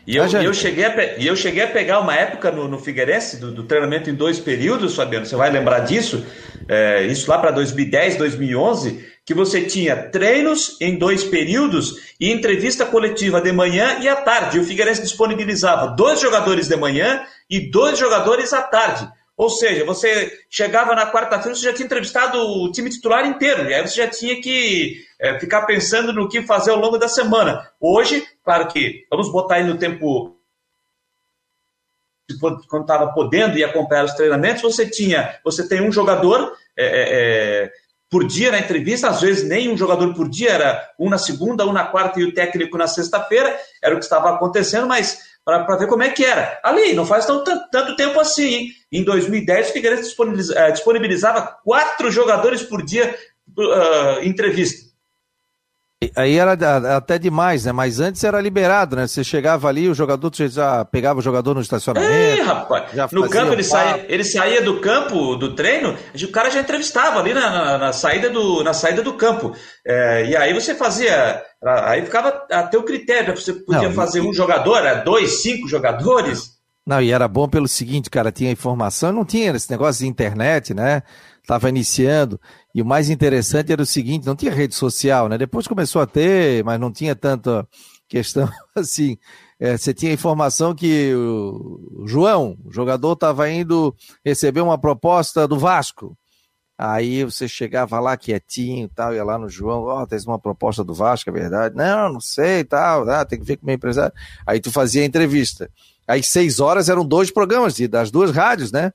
[0.06, 3.38] E eu, eu, cheguei a, e eu cheguei a pegar uma época no, no Figueirense,
[3.38, 6.24] do, do, treinamento em dois períodos, Fabiano, você vai lembrar disso,
[6.70, 12.86] é, isso lá para 2010, 2011, que você tinha treinos em dois períodos e entrevista
[12.86, 14.56] coletiva de manhã e à tarde.
[14.56, 19.06] E o Figueirense disponibilizava dois jogadores de manhã e dois jogadores à tarde.
[19.36, 23.74] Ou seja, você chegava na quarta-feira, você já tinha entrevistado o time titular inteiro, e
[23.74, 27.70] aí você já tinha que é, ficar pensando no que fazer ao longo da semana.
[27.82, 30.38] Hoje, claro que vamos botar aí no tempo
[32.40, 36.86] quando estava podendo ir acompanhar os treinamentos, você tinha, você tem um jogador é,
[37.66, 37.72] é,
[38.10, 41.66] por dia na entrevista, às vezes nem um jogador por dia, era um na segunda,
[41.66, 45.78] um na quarta e o técnico na sexta-feira, era o que estava acontecendo, mas para
[45.78, 46.60] ver como é que era.
[46.64, 48.48] Ali, não faz tão, tanto tempo assim.
[48.48, 48.70] Hein?
[48.92, 50.16] Em 2010, o Figueirense
[50.56, 53.16] eh, disponibilizava quatro jogadores por dia
[53.58, 54.87] uh, entrevista.
[56.16, 56.54] Aí era
[56.96, 57.72] até demais, né?
[57.72, 59.08] Mas antes era liberado, né?
[59.08, 62.14] Você chegava ali, o jogador já pegava o jogador no estacionamento.
[62.14, 63.12] Ei, rapaz.
[63.12, 67.34] No campo ele saía, ele saía do campo do treino, o cara já entrevistava ali
[67.34, 69.56] na, na, na saída, do, na saída do campo.
[69.86, 71.42] É, e aí você fazia.
[71.64, 73.30] Aí ficava a teu critério.
[73.30, 73.36] Né?
[73.36, 76.58] Você podia Não, fazer um jogador, dois, cinco jogadores.
[76.86, 80.74] Não, e era bom pelo seguinte, cara, tinha informação, não tinha esse negócio de internet,
[80.74, 81.02] né?
[81.48, 82.40] Tava iniciando.
[82.76, 85.38] E o mais interessante era o seguinte, não tinha rede social, né?
[85.38, 87.66] Depois começou a ter, mas não tinha tanta
[88.10, 89.18] questão assim.
[89.58, 93.96] É, você tinha informação que o João, o jogador, estava indo
[94.26, 96.18] receber uma proposta do Vasco.
[96.78, 100.84] Aí você chegava lá quietinho tal, ia lá no João, ó, oh, tem uma proposta
[100.84, 101.76] do Vasco, é verdade?
[101.76, 104.14] Não, não sei tal, ah, tem que ver com o meu empresário.
[104.46, 105.72] Aí tu fazia a entrevista.
[106.06, 108.92] Às seis horas eram dois programas das duas rádios, né?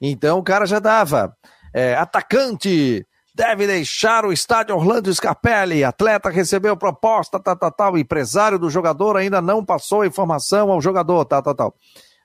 [0.00, 1.34] Então o cara já dava.
[1.74, 3.04] É, atacante
[3.34, 5.82] deve deixar o estádio Orlando Scarpelli.
[5.82, 7.98] Atleta recebeu proposta, tal, tal, tal.
[7.98, 11.74] Empresário do jogador ainda não passou a informação ao jogador, tal, tal, tal.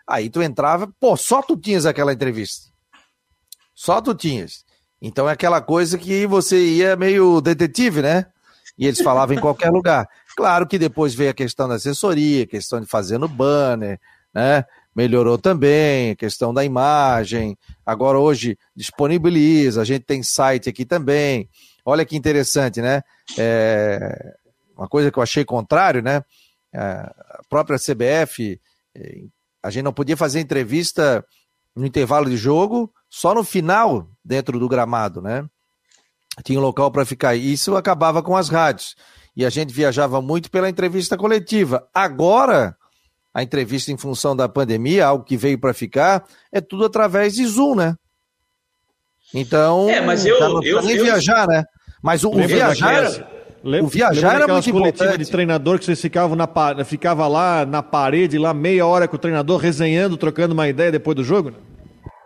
[0.07, 2.67] Aí tu entrava, pô, só tu tinhas aquela entrevista.
[3.73, 4.63] Só tu tinhas.
[5.01, 8.27] Então é aquela coisa que você ia meio detetive, né?
[8.77, 10.07] E eles falavam em qualquer lugar.
[10.35, 13.99] Claro que depois veio a questão da assessoria, questão de fazer no banner,
[14.33, 14.63] né?
[14.95, 17.57] Melhorou também a questão da imagem.
[17.85, 21.49] Agora hoje disponibiliza, a gente tem site aqui também.
[21.85, 23.01] Olha que interessante, né?
[23.37, 24.35] É...
[24.77, 26.23] Uma coisa que eu achei contrário, né?
[26.73, 28.59] É, a própria CBF,
[28.95, 29.23] é,
[29.61, 31.25] a gente não podia fazer entrevista
[31.75, 35.45] no intervalo de jogo, só no final, dentro do gramado, né?
[36.43, 37.35] Tinha um local para ficar.
[37.35, 38.95] E isso acabava com as rádios.
[39.35, 41.87] E a gente viajava muito pela entrevista coletiva.
[41.93, 42.77] Agora,
[43.39, 47.45] a entrevista em função da pandemia, algo que veio para ficar, é tudo através de
[47.45, 47.95] Zoom, né?
[49.33, 51.63] Então, é, mas eu, não eu, nem eu, viajar, né?
[52.03, 53.03] Mas o, o viajar,
[53.63, 55.25] Lembra, o viajar era muito coletiva importante.
[55.25, 56.47] de treinador que vocês ficavam na,
[56.83, 61.15] ficava lá na parede, lá meia hora com o treinador resenhando, trocando uma ideia depois
[61.15, 61.51] do jogo?
[61.51, 61.57] Né?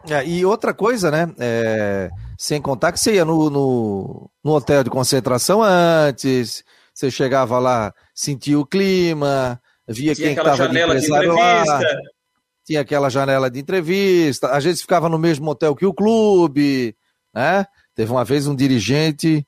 [0.09, 1.31] É, e outra coisa, né?
[1.37, 7.59] É, sem contar que você ia no, no, no, hotel de concentração antes, você chegava
[7.59, 11.79] lá, sentia o clima, via tinha quem estava de empresário lá.
[12.65, 16.95] Tinha aquela janela de entrevista, às vezes ficava no mesmo hotel que o clube,
[17.33, 17.65] né?
[17.93, 19.45] Teve uma vez um dirigente,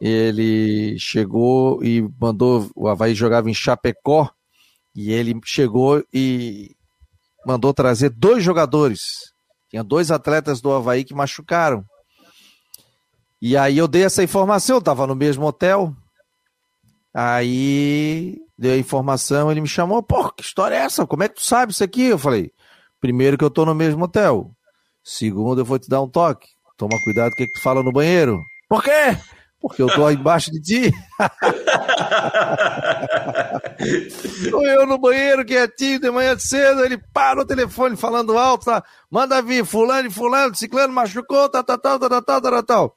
[0.00, 4.30] ele chegou e mandou, o Havaí jogava em Chapecó,
[4.94, 6.76] e ele chegou e
[7.44, 9.00] mandou trazer dois jogadores.
[9.68, 11.84] Tinha dois atletas do Havaí que machucaram.
[13.40, 15.92] E aí eu dei essa informação, eu estava no mesmo hotel.
[17.12, 21.04] Aí deu a informação, ele me chamou, pô, que história é essa?
[21.04, 22.04] Como é que tu sabe isso aqui?
[22.04, 22.52] Eu falei,
[23.00, 24.52] primeiro que eu tô no mesmo hotel.
[25.02, 26.46] Segundo, eu vou te dar um toque.
[26.76, 28.40] Toma cuidado o que, que tu fala no banheiro.
[28.68, 29.18] Por quê?
[29.60, 30.92] Porque eu tô embaixo de ti.
[34.64, 38.82] Eu no banheiro quietinho de manhã cedo, ele para o telefone falando alto, tá?
[39.10, 42.96] Manda vir, fulano fulano, ciclano machucou, tal, tal, tal, tal, tal, tal, tal.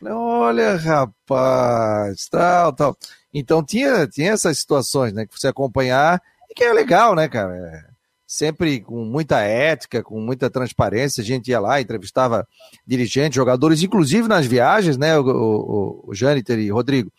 [0.00, 2.96] Falei, olha, rapaz, tal, tal.
[3.34, 7.54] Então tinha, tinha essas situações, né, que você acompanhar e que é legal, né, cara?
[7.54, 7.84] É,
[8.26, 12.48] sempre com muita ética, com muita transparência, a gente ia lá, entrevistava
[12.86, 17.12] dirigentes, jogadores, inclusive nas viagens, né, o, o, o Jâniter e Rodrigo.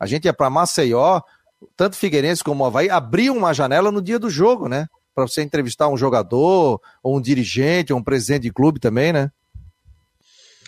[0.00, 1.20] A gente ia para Maceió,
[1.76, 4.88] tanto Figueirense como Havaí abriam uma janela no dia do jogo, né?
[5.14, 9.30] Para você entrevistar um jogador, ou um dirigente, ou um presidente de clube também, né?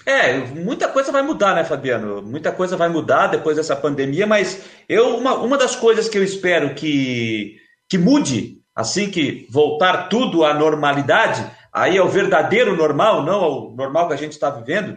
[0.07, 2.23] É, muita coisa vai mudar, né, Fabiano?
[2.23, 6.23] Muita coisa vai mudar depois dessa pandemia, mas eu uma, uma das coisas que eu
[6.23, 7.57] espero que,
[7.89, 13.75] que mude assim que voltar tudo à normalidade, aí é o verdadeiro normal, não o
[13.75, 14.97] normal que a gente está vivendo.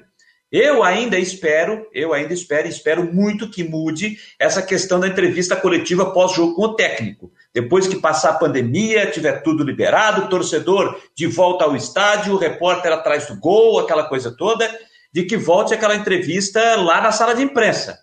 [0.51, 6.12] Eu ainda espero, eu ainda espero, espero muito que mude essa questão da entrevista coletiva
[6.12, 7.32] pós-jogo com o técnico.
[7.53, 13.28] Depois que passar a pandemia, tiver tudo liberado, torcedor de volta ao estádio, repórter atrás
[13.28, 14.68] do gol, aquela coisa toda,
[15.12, 17.99] de que volte aquela entrevista lá na sala de imprensa.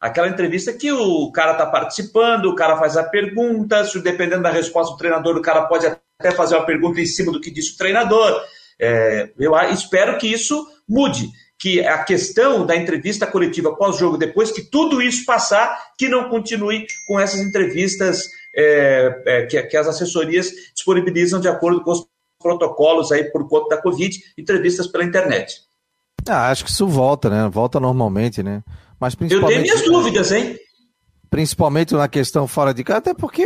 [0.00, 4.50] Aquela entrevista que o cara está participando, o cara faz a pergunta, se dependendo da
[4.50, 7.74] resposta do treinador, o cara pode até fazer uma pergunta em cima do que disse
[7.74, 8.40] o treinador.
[8.78, 14.62] É, eu espero que isso mude, que a questão da entrevista coletiva pós-jogo, depois que
[14.62, 20.50] tudo isso passar, que não continue com essas entrevistas é, é, que, que as assessorias
[20.74, 22.06] disponibilizam de acordo com os
[22.40, 25.65] protocolos aí por conta da Covid, entrevistas pela internet.
[26.28, 27.48] Ah, acho que isso volta, né?
[27.48, 28.62] Volta normalmente, né?
[28.98, 30.56] Mas Eu tenho minhas dúvidas, hein?
[31.28, 33.44] Principalmente na questão fora de casa, até porque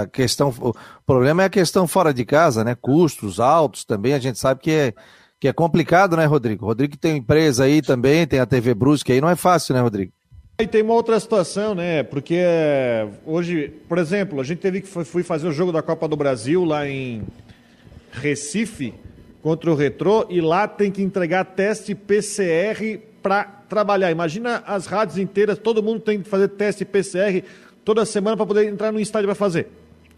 [0.00, 0.74] a questão, o
[1.04, 2.76] problema é a questão fora de casa, né?
[2.80, 4.94] Custos altos também, a gente sabe que é,
[5.40, 6.66] que é complicado, né, Rodrigo?
[6.66, 10.12] Rodrigo tem empresa aí também, tem a TV Brusque aí, não é fácil, né, Rodrigo?
[10.58, 12.02] E tem uma outra situação, né?
[12.02, 12.40] Porque
[13.26, 16.64] hoje, por exemplo, a gente teve que fui fazer o jogo da Copa do Brasil
[16.64, 17.22] lá em
[18.12, 18.94] Recife
[19.46, 24.10] contra o Retrô e lá tem que entregar teste PCR para trabalhar.
[24.10, 27.44] Imagina as rádios inteiras, todo mundo tem que fazer teste PCR
[27.84, 29.68] toda semana para poder entrar no estádio para fazer.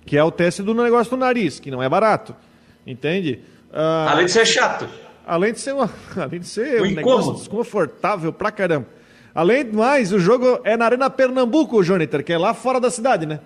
[0.06, 2.34] Que é o teste do negócio do nariz, que não é barato.
[2.86, 3.40] Entende?
[3.70, 4.88] Uh, além de ser chato.
[5.26, 8.86] Além de ser, uma, além de ser um negócio desconfortável pra caramba.
[9.34, 12.90] Além de mais, o jogo é na Arena Pernambuco, Jonathan, que é lá fora da
[12.90, 13.40] cidade, né?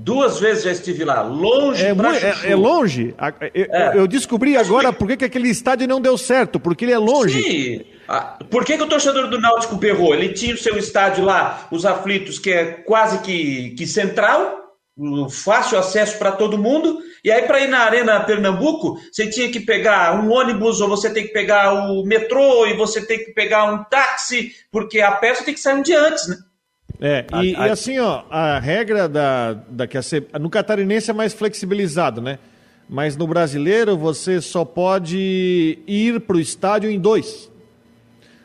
[0.00, 3.14] Duas vezes já estive lá, longe é, pra é, é longe.
[3.52, 3.92] Eu, é.
[3.96, 7.42] eu descobri agora por que aquele estádio não deu certo, porque ele é longe.
[7.42, 7.84] Sim.
[8.06, 10.14] Ah, por que, que, o torcedor do Náutico berrou?
[10.14, 14.76] Ele tinha o seu estádio lá, os aflitos, que é quase que, que central,
[15.30, 17.00] fácil acesso para todo mundo.
[17.24, 21.10] E aí, para ir na Arena Pernambuco, você tinha que pegar um ônibus, ou você
[21.10, 25.44] tem que pegar o metrô, e você tem que pegar um táxi, porque a peça
[25.44, 26.36] tem que sair um dia antes, né?
[27.00, 27.68] É, e, a, a...
[27.68, 30.02] e assim, ó, a regra da, da que a,
[30.38, 32.38] no catarinense é mais flexibilizado, né?
[32.88, 37.50] Mas no brasileiro você só pode ir para o estádio em dois.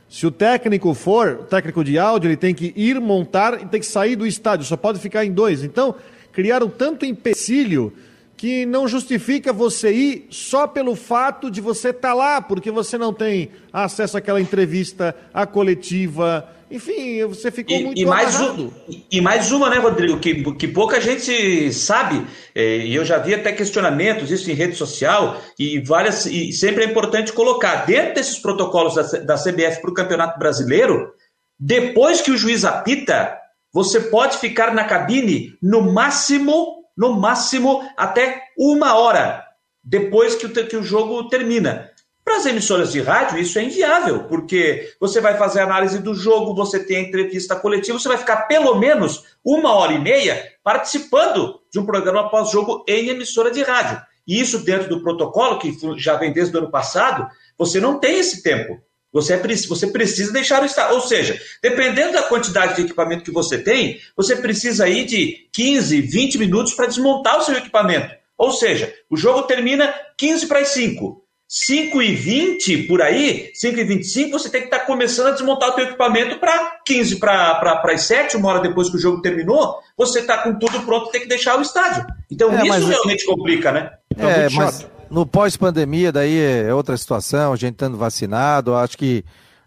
[0.10, 3.80] Se o técnico for, o técnico de áudio, ele tem que ir montar e tem
[3.80, 5.64] que sair do estádio, só pode ficar em dois.
[5.64, 5.96] Então,
[6.32, 7.92] criaram tanto empecilho
[8.36, 12.98] que não justifica você ir só pelo fato de você estar tá lá, porque você
[12.98, 18.72] não tem acesso àquela entrevista, à coletiva, enfim, você ficou e, muito e mais, um,
[19.12, 23.34] e mais uma, né, Rodrigo, que, que pouca gente sabe, é, e eu já vi
[23.34, 28.40] até questionamentos, isso em rede social, e várias, e sempre é importante colocar, dentro desses
[28.40, 31.14] protocolos da, da CBF para o Campeonato Brasileiro,
[31.60, 33.38] depois que o juiz apita,
[33.72, 39.44] você pode ficar na cabine no máximo no máximo até uma hora
[39.84, 41.90] depois que o, que o jogo termina.
[42.24, 46.56] Para as emissoras de rádio, isso é inviável, porque você vai fazer análise do jogo,
[46.56, 51.60] você tem a entrevista coletiva, você vai ficar pelo menos uma hora e meia participando
[51.72, 54.02] de um programa pós-jogo em emissora de rádio.
[54.26, 58.20] E isso dentro do protocolo, que já vem desde o ano passado, você não tem
[58.20, 58.82] esse tempo.
[59.12, 60.96] Você, é, você precisa deixar o estado.
[60.96, 66.02] Ou seja, dependendo da quantidade de equipamento que você tem, você precisa ir de 15,
[66.02, 68.16] 20 minutos para desmontar o seu equipamento.
[68.38, 71.23] Ou seja, o jogo termina 15 para as 5.
[71.48, 75.32] 5 e 20 por aí, 5 e 25, você tem que estar tá começando a
[75.32, 79.22] desmontar o seu equipamento para 15 para as 7, uma hora depois que o jogo
[79.22, 82.06] terminou, você está com tudo pronto, tem que deixar o estádio.
[82.32, 83.92] Então é, isso realmente complica, né?
[84.10, 89.24] Então, é, mas, no pós-pandemia, daí é outra situação, a gente estando vacinado, acho que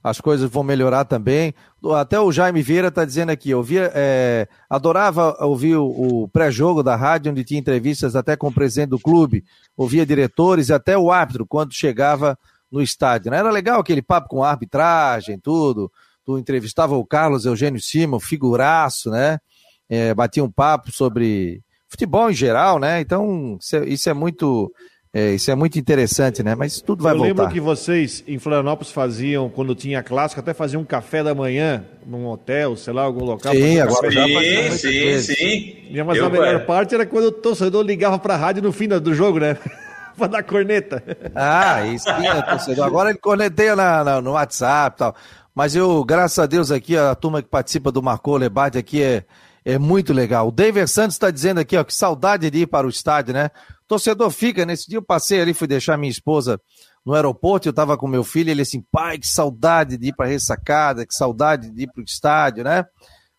[0.06, 1.52] as coisas vão melhorar também.
[1.96, 6.80] Até o Jaime Vieira está dizendo aqui, eu via, é, adorava ouvir o, o pré-jogo
[6.80, 9.44] da rádio, onde tinha entrevistas até com o presidente do clube,
[9.76, 12.38] ouvia diretores e até o árbitro quando chegava
[12.70, 13.32] no estádio.
[13.32, 13.38] Né?
[13.38, 15.90] era legal aquele papo com arbitragem, tudo.
[16.24, 19.40] Tu entrevistava o Carlos Eugênio Simon, figuraço, né?
[19.88, 23.00] É, batia um papo sobre futebol em geral, né?
[23.00, 24.72] Então, isso é, isso é muito
[25.12, 26.54] é, isso é muito interessante, né?
[26.54, 27.30] Mas tudo vai Eu voltar.
[27.30, 31.34] Eu lembro que vocês em Florianópolis faziam, quando tinha clássico, até faziam um café da
[31.34, 33.52] manhã num hotel, sei lá, algum local.
[33.54, 36.02] Sim, agora já Sim, sim, sim.
[36.04, 36.58] Mas Eu, a melhor é.
[36.58, 39.56] parte era quando o torcedor ligava para a rádio no fim do jogo, né?
[40.16, 41.02] para dar corneta.
[41.34, 42.84] Ah, isso tinha torcedor.
[42.84, 45.14] Agora ele corneteia na, na, no WhatsApp e tal.
[45.54, 49.24] Mas eu, graças a Deus, aqui, a turma que participa do Marcou Lebate aqui é,
[49.72, 50.48] é muito legal.
[50.48, 53.50] O David Santos está dizendo aqui, ó, que saudade de ir para o estádio, né?
[53.86, 54.64] torcedor fica.
[54.64, 56.60] Nesse dia eu passei ali, fui deixar minha esposa
[57.04, 60.26] no aeroporto, eu estava com meu filho, ele assim, pai, que saudade de ir para
[60.26, 62.84] ressacada, que saudade de ir para o estádio, né?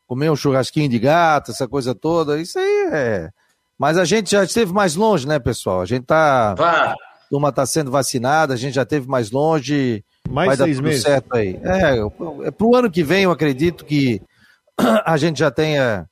[0.05, 3.29] Comer um churrasquinho de gato, essa coisa toda, isso aí é.
[3.77, 5.81] Mas a gente já esteve mais longe, né, pessoal?
[5.81, 6.53] A gente tá.
[6.53, 6.95] A
[7.29, 10.03] turma tá sendo vacinada, a gente já esteve mais longe.
[10.29, 11.03] Mais vai seis meses.
[11.03, 11.59] certo aí.
[11.61, 14.21] É, é pro ano que vem, eu acredito que
[15.05, 16.07] a gente já tenha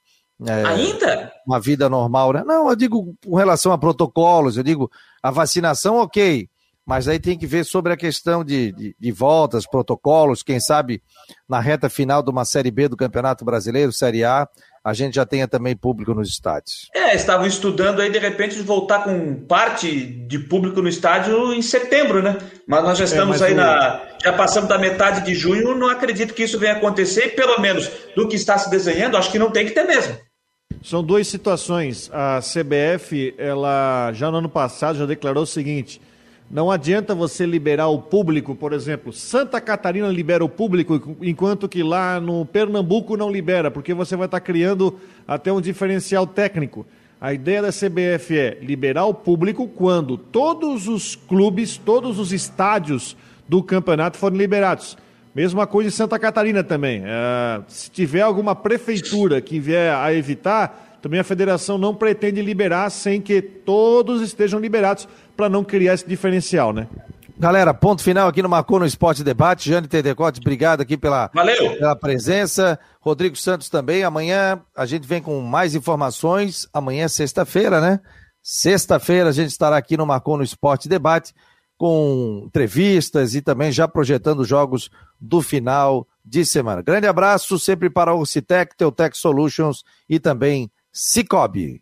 [0.46, 1.32] é, Ainda?
[1.46, 2.44] Uma vida normal, né?
[2.46, 4.92] Não, eu digo com relação a protocolos, eu digo
[5.24, 6.50] a vacinação, ok,
[6.86, 11.02] mas aí tem que ver sobre a questão de, de, de, voltas, protocolos, quem sabe
[11.50, 14.48] na reta final de uma Série B do Campeonato Brasileiro, Série A,
[14.84, 16.90] a gente já tenha também público nos estádios.
[16.94, 19.90] É, estavam estudando aí de repente de voltar com parte
[20.28, 22.38] de público no estádio em setembro, né?
[22.68, 23.56] Mas nós já é, estamos é, aí o...
[23.56, 24.02] na.
[24.24, 28.28] Já passamos da metade de junho, não acredito que isso venha acontecer, pelo menos do
[28.28, 30.16] que está se desenhando, acho que não tem que ter mesmo.
[30.86, 32.12] São duas situações.
[32.14, 36.00] A CBF, ela já no ano passado já declarou o seguinte:
[36.50, 41.82] não adianta você liberar o público, por exemplo, Santa Catarina libera o público, enquanto que
[41.82, 46.86] lá no Pernambuco não libera, porque você vai estar criando até um diferencial técnico.
[47.20, 53.18] A ideia da CBF é liberar o público quando todos os clubes, todos os estádios
[53.50, 54.96] do campeonato forem liberados.
[55.36, 57.04] Mesma coisa em Santa Catarina também.
[57.06, 62.90] É, se tiver alguma prefeitura que vier a evitar, também a federação não pretende liberar
[62.90, 66.88] sem que todos estejam liberados para não criar esse diferencial, né?
[67.38, 69.70] Galera, ponto final aqui no Marcou no Esporte Debate.
[69.70, 71.76] Jane Tedecote, obrigado aqui pela, Valeu.
[71.76, 72.80] pela presença.
[73.02, 74.06] Rodrigo Santos também.
[74.06, 76.66] Amanhã a gente vem com mais informações.
[76.72, 78.00] Amanhã é sexta-feira, né?
[78.42, 81.34] Sexta-feira a gente estará aqui no Marcou no Esporte Debate
[81.78, 86.82] com entrevistas e também já projetando jogos do final de semana.
[86.82, 91.82] Grande abraço sempre para o Citec, Teutec Solutions e também Cicobi.